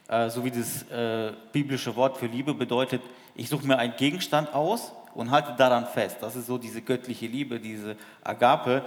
[0.08, 3.02] äh, so wie das äh, biblische Wort für Liebe bedeutet,
[3.36, 6.18] ich suche mir einen Gegenstand aus und halte daran fest.
[6.22, 8.86] Das ist so diese göttliche Liebe, diese Agape.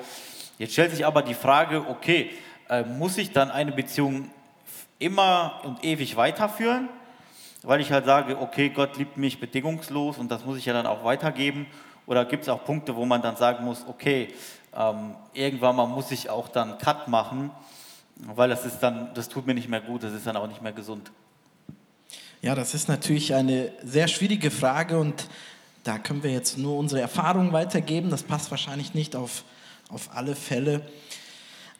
[0.60, 2.32] Jetzt stellt sich aber die Frage, okay,
[2.68, 4.28] äh, muss ich dann eine Beziehung
[4.98, 6.90] immer und ewig weiterführen?
[7.62, 10.86] Weil ich halt sage, okay, Gott liebt mich bedingungslos und das muss ich ja dann
[10.86, 11.66] auch weitergeben.
[12.04, 14.34] Oder gibt es auch Punkte, wo man dann sagen muss, okay,
[14.76, 17.50] ähm, irgendwann mal muss ich auch dann Cut machen,
[18.16, 20.60] weil das ist dann, das tut mir nicht mehr gut, das ist dann auch nicht
[20.60, 21.10] mehr gesund.
[22.42, 25.26] Ja, das ist natürlich eine sehr schwierige Frage und
[25.84, 28.10] da können wir jetzt nur unsere Erfahrungen weitergeben.
[28.10, 29.42] Das passt wahrscheinlich nicht auf
[29.92, 30.82] auf alle Fälle.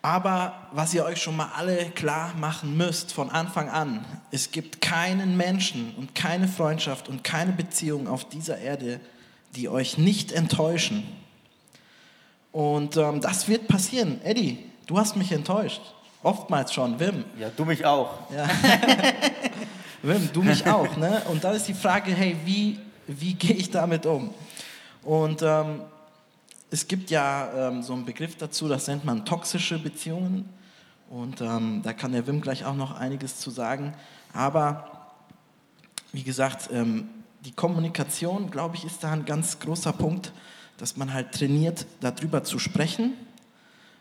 [0.02, 4.80] Aber was ihr euch schon mal alle klar machen müsst von Anfang an, es gibt
[4.80, 9.00] keinen Menschen und keine Freundschaft und keine Beziehung auf dieser Erde,
[9.56, 11.06] die euch nicht enttäuschen.
[12.52, 14.20] Und ähm, das wird passieren.
[14.24, 15.82] Eddie, du hast mich enttäuscht.
[16.22, 16.98] Oftmals schon.
[16.98, 17.24] Wim.
[17.38, 18.30] Ja, du mich auch.
[18.34, 18.48] Ja.
[20.02, 20.96] Wim, du mich auch.
[20.96, 21.22] Ne?
[21.30, 24.32] Und dann ist die Frage, hey, wie, wie gehe ich damit um?
[25.02, 25.82] Und ähm,
[26.70, 30.48] es gibt ja ähm, so einen Begriff dazu, das nennt man toxische Beziehungen.
[31.08, 33.94] Und ähm, da kann der Wim gleich auch noch einiges zu sagen.
[34.32, 35.10] Aber
[36.12, 37.08] wie gesagt, ähm,
[37.44, 40.32] die Kommunikation, glaube ich, ist da ein ganz großer Punkt,
[40.78, 43.14] dass man halt trainiert, darüber zu sprechen.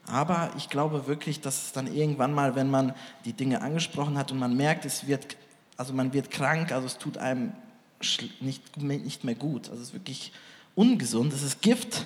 [0.05, 2.93] Aber ich glaube wirklich, dass es dann irgendwann mal, wenn man
[3.25, 5.35] die Dinge angesprochen hat und man merkt, es wird,
[5.77, 7.53] also man wird krank, also es tut einem
[8.39, 10.31] nicht, nicht mehr gut, also es ist wirklich
[10.73, 12.05] ungesund, es ist Gift,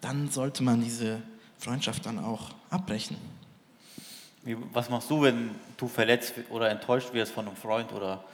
[0.00, 1.22] dann sollte man diese
[1.58, 3.16] Freundschaft dann auch abbrechen.
[4.72, 8.24] Was machst du, wenn du verletzt oder enttäuscht wirst von einem Freund oder?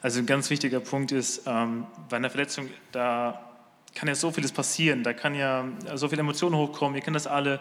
[0.00, 3.52] Also ein ganz wichtiger Punkt ist, ähm, bei einer Verletzung, da
[3.94, 7.26] kann ja so vieles passieren, da kann ja so viele Emotionen hochkommen, ihr kennt das
[7.26, 7.60] alle,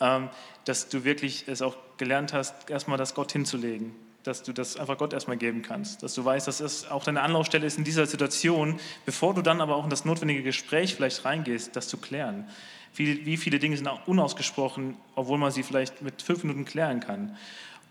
[0.00, 0.30] ähm,
[0.64, 3.94] dass du wirklich es auch gelernt hast, erstmal das Gott hinzulegen
[4.24, 7.20] dass du das einfach Gott erstmal geben kannst, dass du weißt, dass es auch deine
[7.20, 11.24] Anlaufstelle ist in dieser Situation, bevor du dann aber auch in das notwendige Gespräch vielleicht
[11.24, 12.48] reingehst, das zu klären.
[12.96, 17.00] Wie, wie viele Dinge sind auch unausgesprochen, obwohl man sie vielleicht mit fünf Minuten klären
[17.00, 17.36] kann.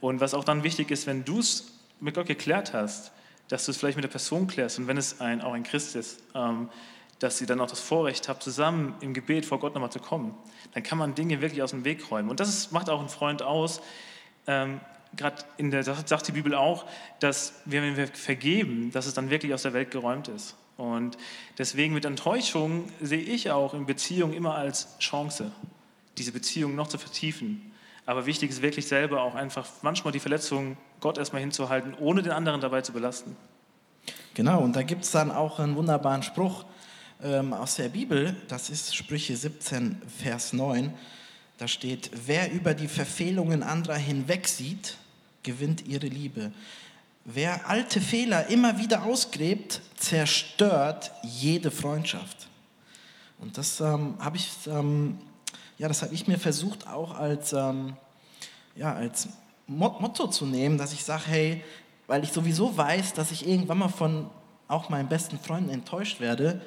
[0.01, 3.11] Und was auch dann wichtig ist, wenn du es mit Gott geklärt hast,
[3.47, 5.95] dass du es vielleicht mit der Person klärst und wenn es ein, auch ein Christ
[5.95, 6.69] ist, ähm,
[7.19, 10.35] dass sie dann auch das Vorrecht hat, zusammen im Gebet vor Gott nochmal zu kommen.
[10.73, 12.29] Dann kann man Dinge wirklich aus dem Weg räumen.
[12.29, 13.81] Und das ist, macht auch ein Freund aus,
[14.47, 14.81] ähm,
[15.15, 16.85] gerade in der sagt die Bibel auch,
[17.19, 20.55] dass wir, wenn wir vergeben, dass es dann wirklich aus der Welt geräumt ist.
[20.77, 21.17] Und
[21.57, 25.51] deswegen mit Enttäuschung sehe ich auch in Beziehungen immer als Chance,
[26.17, 27.71] diese Beziehung noch zu vertiefen.
[28.05, 32.31] Aber wichtig ist wirklich selber auch einfach manchmal die Verletzung Gott erstmal hinzuhalten, ohne den
[32.31, 33.35] anderen dabei zu belasten.
[34.33, 36.65] Genau, und da gibt es dann auch einen wunderbaren Spruch
[37.23, 40.93] ähm, aus der Bibel, das ist Sprüche 17, Vers 9.
[41.57, 44.97] Da steht, wer über die Verfehlungen anderer hinwegsieht,
[45.43, 46.51] gewinnt ihre Liebe.
[47.25, 52.47] Wer alte Fehler immer wieder ausgräbt, zerstört jede Freundschaft.
[53.39, 55.19] Und das ähm, habe ich, ähm,
[55.77, 57.95] ja, das habe ich mir versucht auch als, ähm,
[58.75, 59.29] ja, als
[59.67, 61.63] Motto zu nehmen, dass ich sage, hey,
[62.07, 64.29] weil ich sowieso weiß, dass ich irgendwann mal von
[64.67, 66.61] auch meinen besten Freunden enttäuscht werde,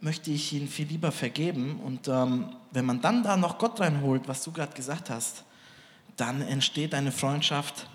[0.00, 1.80] möchte ich ihnen viel lieber vergeben.
[1.84, 5.44] Und ähm, wenn man dann da noch Gott reinholt, was du gerade gesagt hast,
[6.20, 7.86] dann entsteht eine Freundschaft,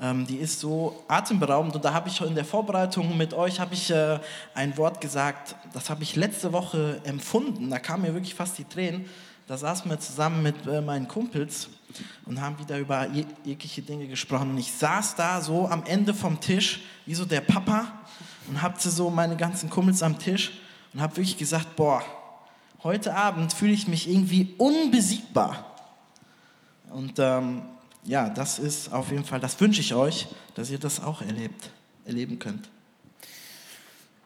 [0.00, 1.74] ähm, die ist so atemberaubend.
[1.74, 4.18] Und da habe ich in der Vorbereitung mit euch ich äh,
[4.54, 7.70] ein Wort gesagt, das habe ich letzte Woche empfunden.
[7.70, 9.06] Da kamen mir wirklich fast die Tränen.
[9.46, 11.68] Da saßen wir zusammen mit äh, meinen Kumpels
[12.24, 13.06] und haben wieder über
[13.44, 14.50] jegliche Dinge gesprochen.
[14.50, 17.92] Und ich saß da so am Ende vom Tisch, wie so der Papa,
[18.48, 20.52] und habe so meine ganzen Kumpels am Tisch
[20.92, 22.02] und habe wirklich gesagt, boah,
[22.82, 25.75] heute Abend fühle ich mich irgendwie unbesiegbar.
[26.90, 27.62] Und ähm,
[28.04, 31.70] ja, das ist auf jeden Fall, das wünsche ich euch, dass ihr das auch erlebt,
[32.04, 32.68] erleben könnt.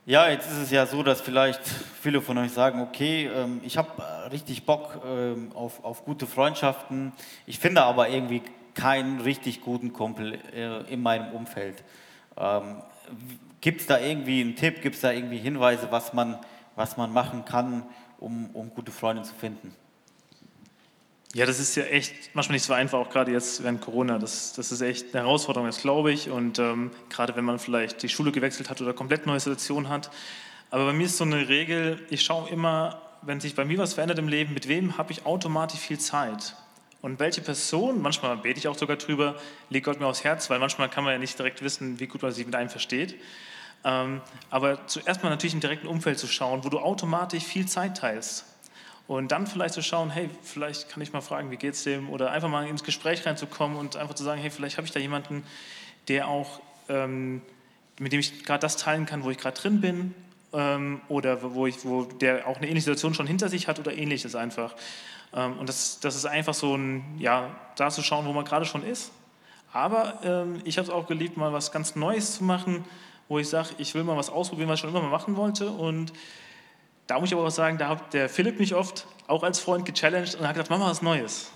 [0.07, 1.61] Ja, jetzt ist es ja so, dass vielleicht
[2.03, 6.27] viele von euch sagen, okay, ähm, ich habe äh, richtig Bock ähm, auf, auf gute
[6.27, 7.13] Freundschaften,
[7.47, 8.43] ich finde aber irgendwie
[8.75, 11.85] keinen richtig guten Kumpel äh, in meinem Umfeld.
[12.37, 12.83] Ähm,
[13.61, 16.39] gibt es da irgendwie einen Tipp, gibt es da irgendwie Hinweise, was man,
[16.77, 17.85] was man machen kann,
[18.19, 19.75] um, um gute Freunde zu finden?
[21.33, 24.19] Ja, das ist ja echt manchmal nicht so einfach, auch gerade jetzt während Corona.
[24.19, 26.29] Das, das ist echt eine Herausforderung, das glaube ich.
[26.29, 30.11] Und ähm, gerade wenn man vielleicht die Schule gewechselt hat oder komplett neue Situation hat.
[30.71, 33.95] Aber bei mir ist so eine Regel, ich schaue immer, wenn sich bei mir was
[33.95, 36.57] verändert im Leben, mit wem habe ich automatisch viel Zeit?
[37.01, 39.37] Und welche Person, manchmal bete ich auch sogar drüber,
[39.69, 42.23] legt Gott mir aufs Herz, weil manchmal kann man ja nicht direkt wissen, wie gut
[42.23, 43.15] man sich mit einem versteht.
[43.85, 47.97] Ähm, aber zuerst mal natürlich im direkten Umfeld zu schauen, wo du automatisch viel Zeit
[47.97, 48.45] teilst.
[49.11, 52.11] Und dann vielleicht zu schauen, hey, vielleicht kann ich mal fragen, wie geht es dem?
[52.11, 55.01] Oder einfach mal ins Gespräch reinzukommen und einfach zu sagen, hey, vielleicht habe ich da
[55.01, 55.43] jemanden,
[56.07, 57.43] der auch, ähm,
[57.99, 60.15] mit dem ich gerade das teilen kann, wo ich gerade drin bin.
[60.53, 63.93] Ähm, oder wo, ich, wo der auch eine ähnliche Situation schon hinter sich hat oder
[63.93, 64.77] ähnliches einfach.
[65.35, 68.65] Ähm, und das, das ist einfach so ein, ja, da zu schauen, wo man gerade
[68.65, 69.11] schon ist.
[69.73, 72.85] Aber ähm, ich habe es auch geliebt, mal was ganz Neues zu machen,
[73.29, 75.69] wo ich sage, ich will mal was ausprobieren, was ich schon immer mal machen wollte.
[75.69, 76.13] Und
[77.11, 79.85] da muss ich aber auch sagen, da hat der Philipp mich oft auch als Freund
[79.85, 81.51] gechallenged und hat gesagt, mach mal was Neues.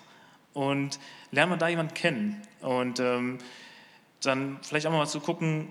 [0.52, 0.98] Und
[1.30, 2.42] lernen wir da jemanden kennen.
[2.60, 3.38] Und ähm,
[4.20, 5.70] dann vielleicht auch mal zu gucken,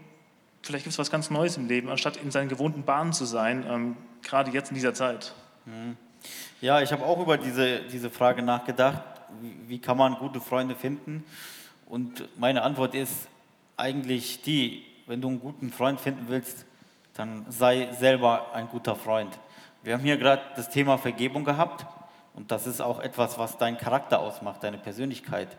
[0.62, 3.66] vielleicht gibt es was ganz Neues im Leben, anstatt in seinen gewohnten Bahnen zu sein,
[3.68, 5.34] ähm, gerade jetzt in dieser Zeit.
[5.66, 5.98] Mhm.
[6.62, 9.04] Ja, ich habe auch über diese, diese Frage nachgedacht,
[9.68, 11.26] wie kann man gute Freunde finden?
[11.88, 13.28] Und meine Antwort ist
[13.76, 16.66] eigentlich die, wenn du einen guten Freund finden willst,
[17.16, 19.38] dann sei selber ein guter Freund.
[19.84, 21.86] Wir haben hier gerade das Thema Vergebung gehabt
[22.36, 25.50] und das ist auch etwas, was deinen Charakter ausmacht, deine Persönlichkeit.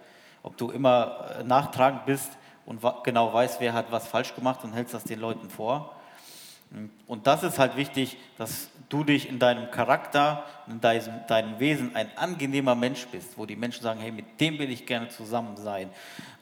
[0.42, 2.32] Ob du immer äh, nachtragend bist
[2.64, 5.94] und genau weißt, wer hat was falsch gemacht und hältst das den Leuten vor.
[7.06, 11.94] Und das ist halt wichtig, dass du dich in deinem Charakter, in deinem, deinem Wesen
[11.94, 15.58] ein angenehmer Mensch bist, wo die Menschen sagen, hey, mit dem will ich gerne zusammen
[15.58, 15.90] sein.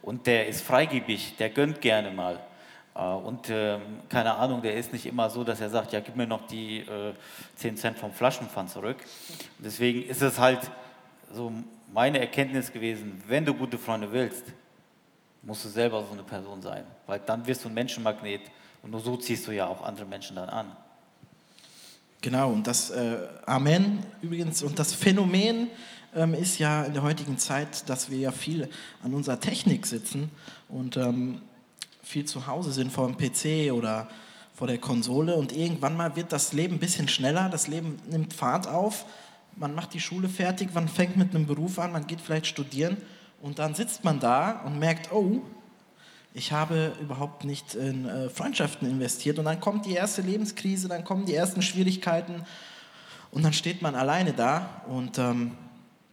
[0.02, 2.38] Und der ist freigebig, der gönnt gerne mal.
[2.94, 3.78] Äh, und äh,
[4.08, 6.80] keine Ahnung, der ist nicht immer so, dass er sagt, ja, gib mir noch die
[6.80, 7.14] äh,
[7.56, 8.98] 10 Cent vom Flaschenpfand zurück.
[9.58, 10.70] Deswegen ist es halt
[11.32, 11.52] so
[11.92, 14.44] meine Erkenntnis gewesen, wenn du gute Freunde willst,
[15.42, 18.42] musst du selber so eine Person sein, weil dann wirst du ein Menschenmagnet
[18.82, 20.76] und nur so ziehst du ja auch andere Menschen dann an.
[22.20, 25.68] Genau, und das äh, Amen übrigens und das Phänomen
[26.14, 28.68] ähm, ist ja in der heutigen Zeit, dass wir ja viel
[29.02, 30.30] an unserer Technik sitzen
[30.68, 31.42] und ähm,
[32.02, 34.08] viel zu Hause sind vor dem PC oder
[34.54, 35.34] vor der Konsole.
[35.36, 39.04] Und irgendwann mal wird das Leben ein bisschen schneller, das Leben nimmt Fahrt auf,
[39.56, 42.96] man macht die Schule fertig, man fängt mit einem Beruf an, man geht vielleicht studieren.
[43.40, 45.42] Und dann sitzt man da und merkt, oh,
[46.34, 49.38] ich habe überhaupt nicht in äh, Freundschaften investiert.
[49.38, 52.44] Und dann kommt die erste Lebenskrise, dann kommen die ersten Schwierigkeiten.
[53.30, 54.82] Und dann steht man alleine da.
[54.88, 55.52] Und ähm,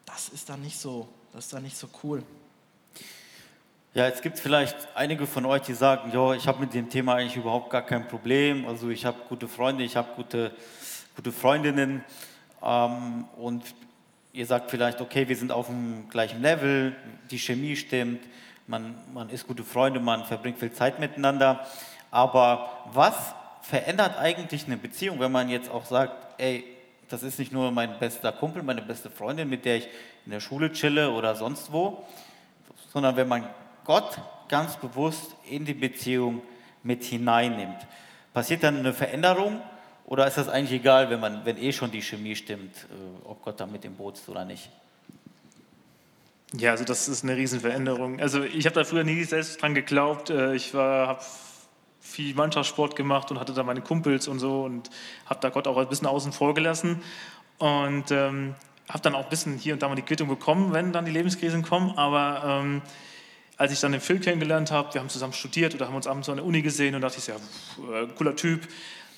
[0.06, 2.24] das ist dann nicht so, das ist dann nicht so cool.
[3.96, 6.92] Ja, jetzt gibt es vielleicht einige von euch, die sagen, ja, ich habe mit dem
[6.92, 8.68] Thema eigentlich überhaupt gar kein Problem.
[8.68, 10.52] Also ich habe gute Freunde, ich habe gute,
[11.16, 12.04] gute Freundinnen
[12.64, 13.64] ähm, und
[14.32, 16.96] ihr sagt vielleicht, okay, wir sind auf dem gleichen Level,
[17.32, 18.24] die Chemie stimmt,
[18.68, 21.66] man, man ist gute Freunde, man verbringt viel Zeit miteinander.
[22.12, 26.64] Aber was verändert eigentlich eine Beziehung, wenn man jetzt auch sagt, ey,
[27.10, 29.88] das ist nicht nur mein bester Kumpel, meine beste Freundin, mit der ich
[30.28, 32.04] in der Schule chille oder sonst wo,
[32.94, 33.50] sondern wenn man
[33.90, 36.44] Gott ganz bewusst in die Beziehung
[36.84, 37.88] mit hineinnimmt.
[38.36, 39.64] Passiert dann eine Veränderung
[40.06, 43.42] oder ist das eigentlich egal, wenn, man, wenn eh schon die Chemie stimmt, äh, ob
[43.42, 44.70] Gott da mit im Boot ist oder nicht?
[46.54, 48.20] Ja, also das ist eine Riesenveränderung.
[48.20, 50.30] Also ich habe da früher nie selbst dran geglaubt.
[50.30, 51.20] Äh, ich habe
[52.00, 54.92] viel Mannschaftssport gemacht und hatte da meine Kumpels und so und
[55.26, 57.02] habe da Gott auch ein bisschen außen vor gelassen
[57.58, 58.54] und ähm,
[58.88, 61.12] habe dann auch ein bisschen hier und da mal die Quittung bekommen, wenn dann die
[61.12, 61.98] Lebenskrisen kommen.
[61.98, 62.84] Aber ähm,
[63.60, 66.30] als ich dann den Phil kennengelernt habe, wir haben zusammen studiert oder haben uns abends
[66.30, 68.66] an der Uni gesehen und dachte ich, ja, äh, cooler Typ,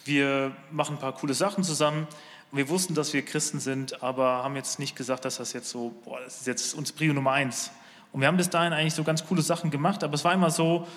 [0.03, 2.07] wir machen ein paar coole Sachen zusammen.
[2.51, 5.93] Wir wussten, dass wir Christen sind, aber haben jetzt nicht gesagt, dass das jetzt so,
[6.03, 7.69] boah, das ist jetzt uns Prio Nummer eins.
[8.11, 10.49] Und wir haben bis dahin eigentlich so ganz coole Sachen gemacht, aber es war immer
[10.49, 10.87] so,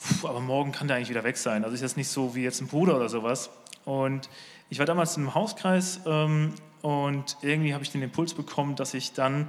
[0.00, 1.64] pff, aber morgen kann der eigentlich wieder weg sein.
[1.64, 3.50] Also ist jetzt nicht so wie jetzt ein Bruder oder sowas.
[3.84, 4.30] Und
[4.70, 8.94] ich war damals in einem Hauskreis ähm, und irgendwie habe ich den Impuls bekommen, dass
[8.94, 9.48] ich dann,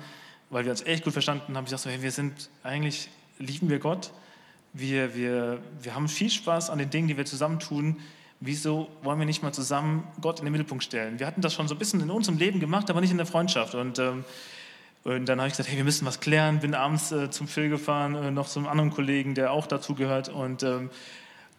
[0.49, 3.69] weil wir uns echt gut verstanden haben, ich dachte so, hey, wir sind eigentlich, lieben
[3.69, 4.11] wir Gott,
[4.73, 7.97] wir, wir, wir haben viel Spaß an den Dingen, die wir zusammen tun
[8.39, 11.19] wieso wollen wir nicht mal zusammen Gott in den Mittelpunkt stellen?
[11.19, 13.25] Wir hatten das schon so ein bisschen in unserem Leben gemacht, aber nicht in der
[13.25, 13.75] Freundschaft.
[13.75, 14.23] Und, ähm,
[15.03, 16.59] und dann habe ich gesagt, hey, wir müssen was klären.
[16.59, 20.29] Bin abends äh, zum Phil gefahren, äh, noch zum anderen Kollegen, der auch dazu gehört.
[20.29, 20.89] Und, ähm,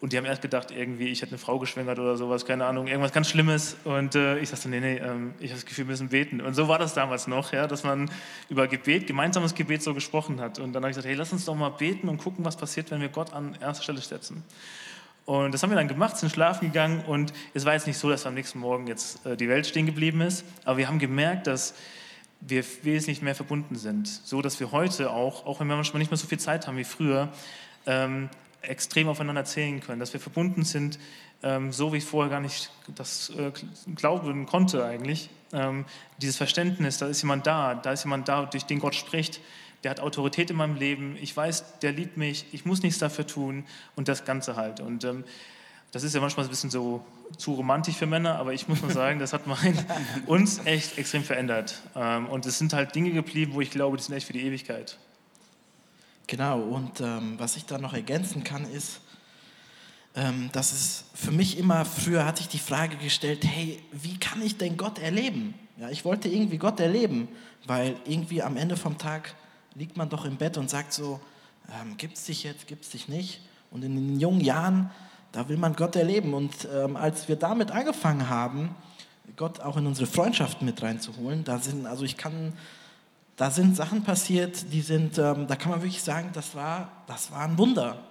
[0.01, 2.87] und die haben erst gedacht, irgendwie, ich hätte eine Frau geschwängert oder sowas, keine Ahnung,
[2.87, 3.77] irgendwas ganz Schlimmes.
[3.83, 6.41] Und äh, ich sagte, nee, nee, ähm, ich habe das Gefühl, wir müssen beten.
[6.41, 8.09] Und so war das damals noch, ja, dass man
[8.49, 10.57] über Gebet, gemeinsames Gebet so gesprochen hat.
[10.57, 12.89] Und dann habe ich gesagt, hey, lass uns doch mal beten und gucken, was passiert,
[12.89, 14.43] wenn wir Gott an erste Stelle setzen.
[15.25, 18.09] Und das haben wir dann gemacht, sind schlafen gegangen und es war jetzt nicht so,
[18.09, 21.45] dass am nächsten Morgen jetzt äh, die Welt stehen geblieben ist, aber wir haben gemerkt,
[21.45, 21.75] dass
[22.39, 26.09] wir wesentlich mehr verbunden sind, so dass wir heute auch, auch wenn wir manchmal nicht
[26.09, 27.29] mehr so viel Zeit haben wie früher,
[27.85, 28.29] ähm,
[28.61, 30.99] extrem aufeinander zählen können, dass wir verbunden sind,
[31.43, 33.51] ähm, so wie ich vorher gar nicht das äh,
[33.95, 35.29] glauben konnte eigentlich.
[35.53, 35.85] Ähm,
[36.21, 39.41] dieses Verständnis, da ist jemand da, da ist jemand da, durch den Gott spricht,
[39.83, 43.25] der hat Autorität in meinem Leben, ich weiß, der liebt mich, ich muss nichts dafür
[43.25, 44.79] tun und das Ganze halt.
[44.79, 45.23] Und ähm,
[45.91, 47.03] das ist ja manchmal ein bisschen so
[47.37, 49.77] zu romantisch für Männer, aber ich muss mal sagen, das hat mein,
[50.27, 51.81] uns echt extrem verändert.
[51.95, 54.43] Ähm, und es sind halt Dinge geblieben, wo ich glaube, die sind echt für die
[54.45, 54.97] Ewigkeit.
[56.31, 59.01] Genau, und ähm, was ich da noch ergänzen kann, ist,
[60.15, 64.41] ähm, dass es für mich immer, früher hatte ich die Frage gestellt, hey, wie kann
[64.41, 65.55] ich denn Gott erleben?
[65.75, 67.27] Ja, ich wollte irgendwie Gott erleben,
[67.67, 69.35] weil irgendwie am Ende vom Tag
[69.75, 71.19] liegt man doch im Bett und sagt so,
[71.81, 73.41] ähm, gibt es dich jetzt, gibt es dich nicht?
[73.69, 74.89] Und in den jungen Jahren,
[75.33, 76.33] da will man Gott erleben.
[76.33, 78.73] Und ähm, als wir damit angefangen haben,
[79.35, 82.53] Gott auch in unsere Freundschaften mit reinzuholen, da sind, also ich kann,
[83.35, 87.31] da sind Sachen passiert, die sind, ähm, da kann man wirklich sagen, das war, das
[87.31, 88.03] war ein Wunder.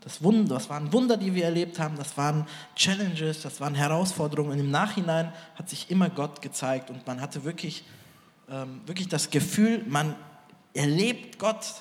[0.00, 2.46] Das, Wunder, das waren Wunder, die wir erlebt haben, das waren
[2.76, 4.52] Challenges, das waren Herausforderungen.
[4.52, 7.84] Und im Nachhinein hat sich immer Gott gezeigt und man hatte wirklich,
[8.48, 10.14] ähm, wirklich das Gefühl, man
[10.74, 11.74] erlebt Gott.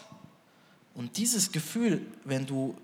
[0.95, 2.75] Und dieses Gefühl, wenn du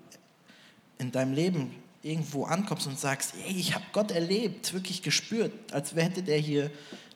[0.98, 5.94] in deinem Leben irgendwo ankommst und sagst, hey, ich habe Gott erlebt, wirklich gespürt, als
[5.94, 6.70] hätte der hier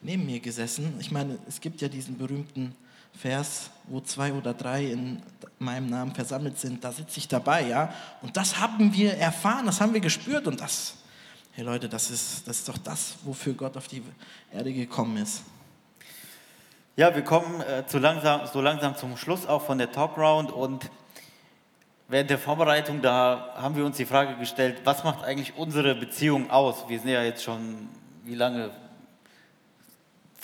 [0.07, 0.95] neben mir gesessen.
[1.01, 2.75] Ich meine, es gibt ja diesen berühmten
[3.13, 5.21] Vers, wo zwei oder drei in
[5.59, 7.93] meinem Namen versammelt sind, da sitze ich dabei, ja.
[8.23, 10.95] Und das haben wir erfahren, das haben wir gespürt und das,
[11.53, 14.03] hey Leute, das ist, das ist doch das, wofür Gott auf die
[14.53, 15.43] Erde gekommen ist.
[16.95, 20.89] Ja, wir kommen äh, zu langsam, so langsam zum Schluss auch von der Talkround und
[22.09, 26.49] während der Vorbereitung, da haben wir uns die Frage gestellt, was macht eigentlich unsere Beziehung
[26.51, 26.89] aus?
[26.89, 27.89] Wir sind ja jetzt schon,
[28.25, 28.71] wie lange?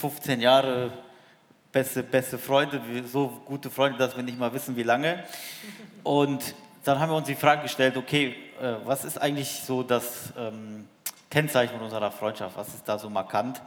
[0.02, 0.90] 15 Jahre
[1.70, 5.22] beste, beste Freunde, so gute Freunde, dass wir nicht mal wissen, wie lange.
[6.02, 10.32] Und dann haben wir uns die Frage gestellt, okay, äh, was ist eigentlich so das
[10.36, 10.88] ähm,
[11.30, 12.56] Kennzeichen unserer Freundschaft?
[12.56, 13.62] Was ist da so markant?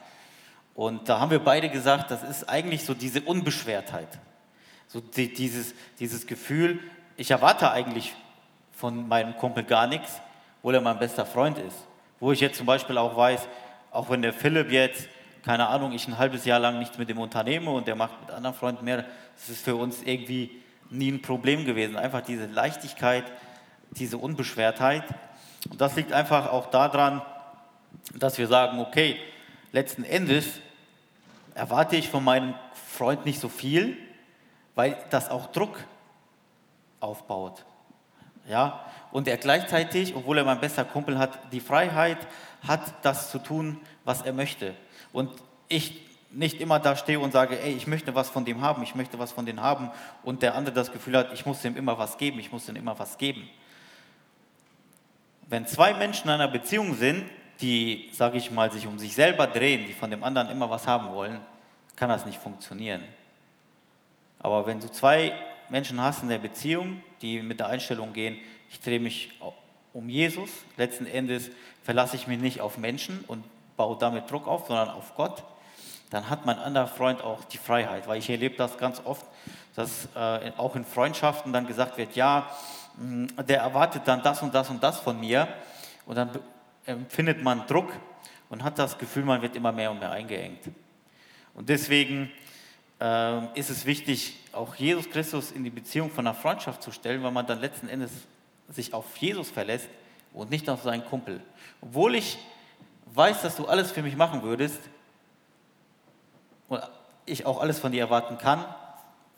[0.73, 4.19] Und da haben wir beide gesagt, das ist eigentlich so diese Unbeschwertheit.
[4.89, 6.81] So die, dieses, dieses Gefühl,
[7.15, 8.13] ich erwarte eigentlich
[8.73, 10.19] von meinem Kumpel gar nichts,
[10.57, 11.77] obwohl er mein bester Freund ist.
[12.19, 13.47] Wo ich jetzt zum Beispiel auch weiß,
[13.91, 15.07] auch wenn der Philipp jetzt,
[15.45, 18.31] keine Ahnung, ich ein halbes Jahr lang nichts mit dem unternehme und der macht mit
[18.31, 20.49] anderen Freunden mehr, das ist für uns irgendwie
[20.89, 21.97] nie ein Problem gewesen.
[21.97, 23.25] Einfach diese Leichtigkeit,
[23.91, 25.03] diese Unbeschwertheit.
[25.69, 27.21] Und das liegt einfach auch daran,
[28.15, 29.17] dass wir sagen, okay,
[29.71, 30.47] letzten Endes
[31.53, 33.97] erwarte ich von meinem Freund nicht so viel,
[34.73, 35.77] weil das auch Druck
[36.99, 37.65] aufbaut.
[38.49, 38.83] Ja?
[39.11, 42.17] Und er gleichzeitig, obwohl er mein bester Kumpel hat, die Freiheit
[42.67, 44.73] hat, das zu tun, was er möchte.
[45.15, 45.31] Und
[45.69, 48.95] ich nicht immer da stehe und sage, ey, ich möchte was von dem haben, ich
[48.95, 49.89] möchte was von dem haben
[50.23, 52.75] und der andere das Gefühl hat, ich muss dem immer was geben, ich muss dem
[52.75, 53.47] immer was geben.
[55.47, 57.23] Wenn zwei Menschen in einer Beziehung sind,
[57.61, 60.85] die, sage ich mal, sich um sich selber drehen, die von dem anderen immer was
[60.85, 61.39] haben wollen,
[61.95, 63.01] kann das nicht funktionieren.
[64.39, 65.31] Aber wenn du zwei
[65.69, 68.37] Menschen hast in der Beziehung, die mit der Einstellung gehen,
[68.69, 69.31] ich drehe mich
[69.93, 71.51] um Jesus, letzten Endes
[71.83, 73.45] verlasse ich mich nicht auf Menschen und
[73.77, 75.43] baue damit Druck auf, sondern auf Gott,
[76.09, 78.07] dann hat mein anderer Freund auch die Freiheit.
[78.07, 79.25] Weil ich erlebe das ganz oft,
[79.75, 82.49] dass äh, auch in Freundschaften dann gesagt wird, ja,
[82.97, 85.47] mh, der erwartet dann das und das und das von mir.
[86.05, 86.29] Und dann
[86.85, 87.91] empfindet man Druck
[88.49, 90.69] und hat das Gefühl, man wird immer mehr und mehr eingeengt.
[91.53, 92.31] Und deswegen
[93.01, 97.23] äh, ist es wichtig, auch Jesus Christus in die Beziehung von einer Freundschaft zu stellen,
[97.23, 98.11] weil man dann letzten Endes
[98.69, 99.89] sich auf Jesus verlässt
[100.33, 101.41] und nicht auf seinen Kumpel.
[101.81, 102.37] Obwohl ich
[103.05, 104.79] weiß, dass du alles für mich machen würdest
[106.67, 106.81] und
[107.25, 108.65] ich auch alles von dir erwarten kann,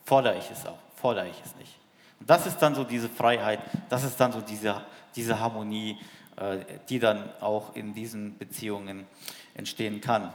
[0.05, 1.77] fordere ich es auch, fordere ich es nicht.
[2.19, 3.59] Und das ist dann so diese Freiheit,
[3.89, 4.81] das ist dann so diese,
[5.15, 5.97] diese Harmonie,
[6.37, 6.59] äh,
[6.89, 9.05] die dann auch in diesen Beziehungen
[9.53, 10.33] entstehen kann.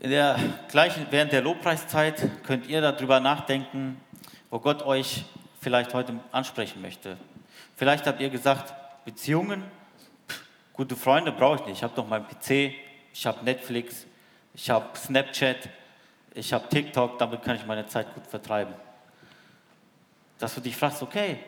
[0.00, 4.00] In der gleichen, während der Lobpreiszeit könnt ihr darüber nachdenken,
[4.50, 5.24] wo Gott euch
[5.60, 7.16] vielleicht heute ansprechen möchte.
[7.76, 8.72] Vielleicht habt ihr gesagt,
[9.04, 9.64] Beziehungen,
[10.78, 11.76] gute Freunde brauche ich nicht.
[11.78, 12.72] Ich habe doch meinen PC,
[13.12, 14.06] ich habe Netflix,
[14.54, 15.68] ich habe Snapchat,
[16.34, 18.72] ich habe TikTok, damit kann ich meine Zeit gut vertreiben.
[20.38, 21.40] Dass du dich fragst, okay,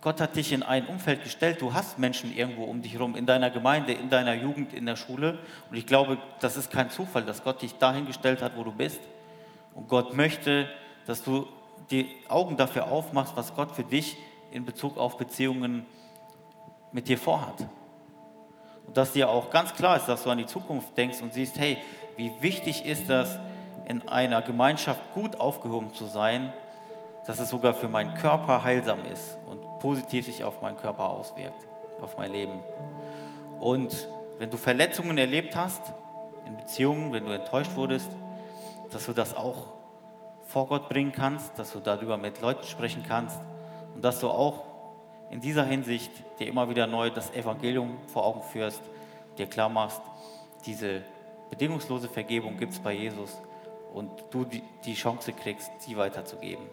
[0.00, 3.26] Gott hat dich in ein Umfeld gestellt, du hast Menschen irgendwo um dich herum, in
[3.26, 5.40] deiner Gemeinde, in deiner Jugend, in der Schule.
[5.68, 8.70] Und ich glaube, das ist kein Zufall, dass Gott dich dahin gestellt hat, wo du
[8.70, 9.00] bist.
[9.74, 10.68] Und Gott möchte,
[11.04, 11.48] dass du
[11.90, 14.16] die Augen dafür aufmachst, was Gott für dich
[14.52, 15.84] in Bezug auf Beziehungen
[16.92, 17.66] mit dir vorhat.
[18.94, 21.78] Dass dir auch ganz klar ist, dass du an die Zukunft denkst und siehst, hey,
[22.16, 23.38] wie wichtig ist das,
[23.86, 26.52] in einer Gemeinschaft gut aufgehoben zu sein,
[27.26, 31.66] dass es sogar für meinen Körper heilsam ist und positiv sich auf meinen Körper auswirkt,
[32.00, 32.60] auf mein Leben.
[33.58, 35.92] Und wenn du Verletzungen erlebt hast,
[36.46, 38.10] in Beziehungen, wenn du enttäuscht wurdest,
[38.90, 39.66] dass du das auch
[40.46, 43.40] vor Gott bringen kannst, dass du darüber mit Leuten sprechen kannst
[43.94, 44.69] und dass du auch
[45.30, 48.82] in dieser Hinsicht dir immer wieder neu das Evangelium vor Augen führst,
[49.38, 50.02] dir klar machst,
[50.66, 51.02] diese
[51.50, 53.40] bedingungslose Vergebung gibt es bei Jesus
[53.94, 56.64] und du die, Chance kriegst, sie weiterzugeben.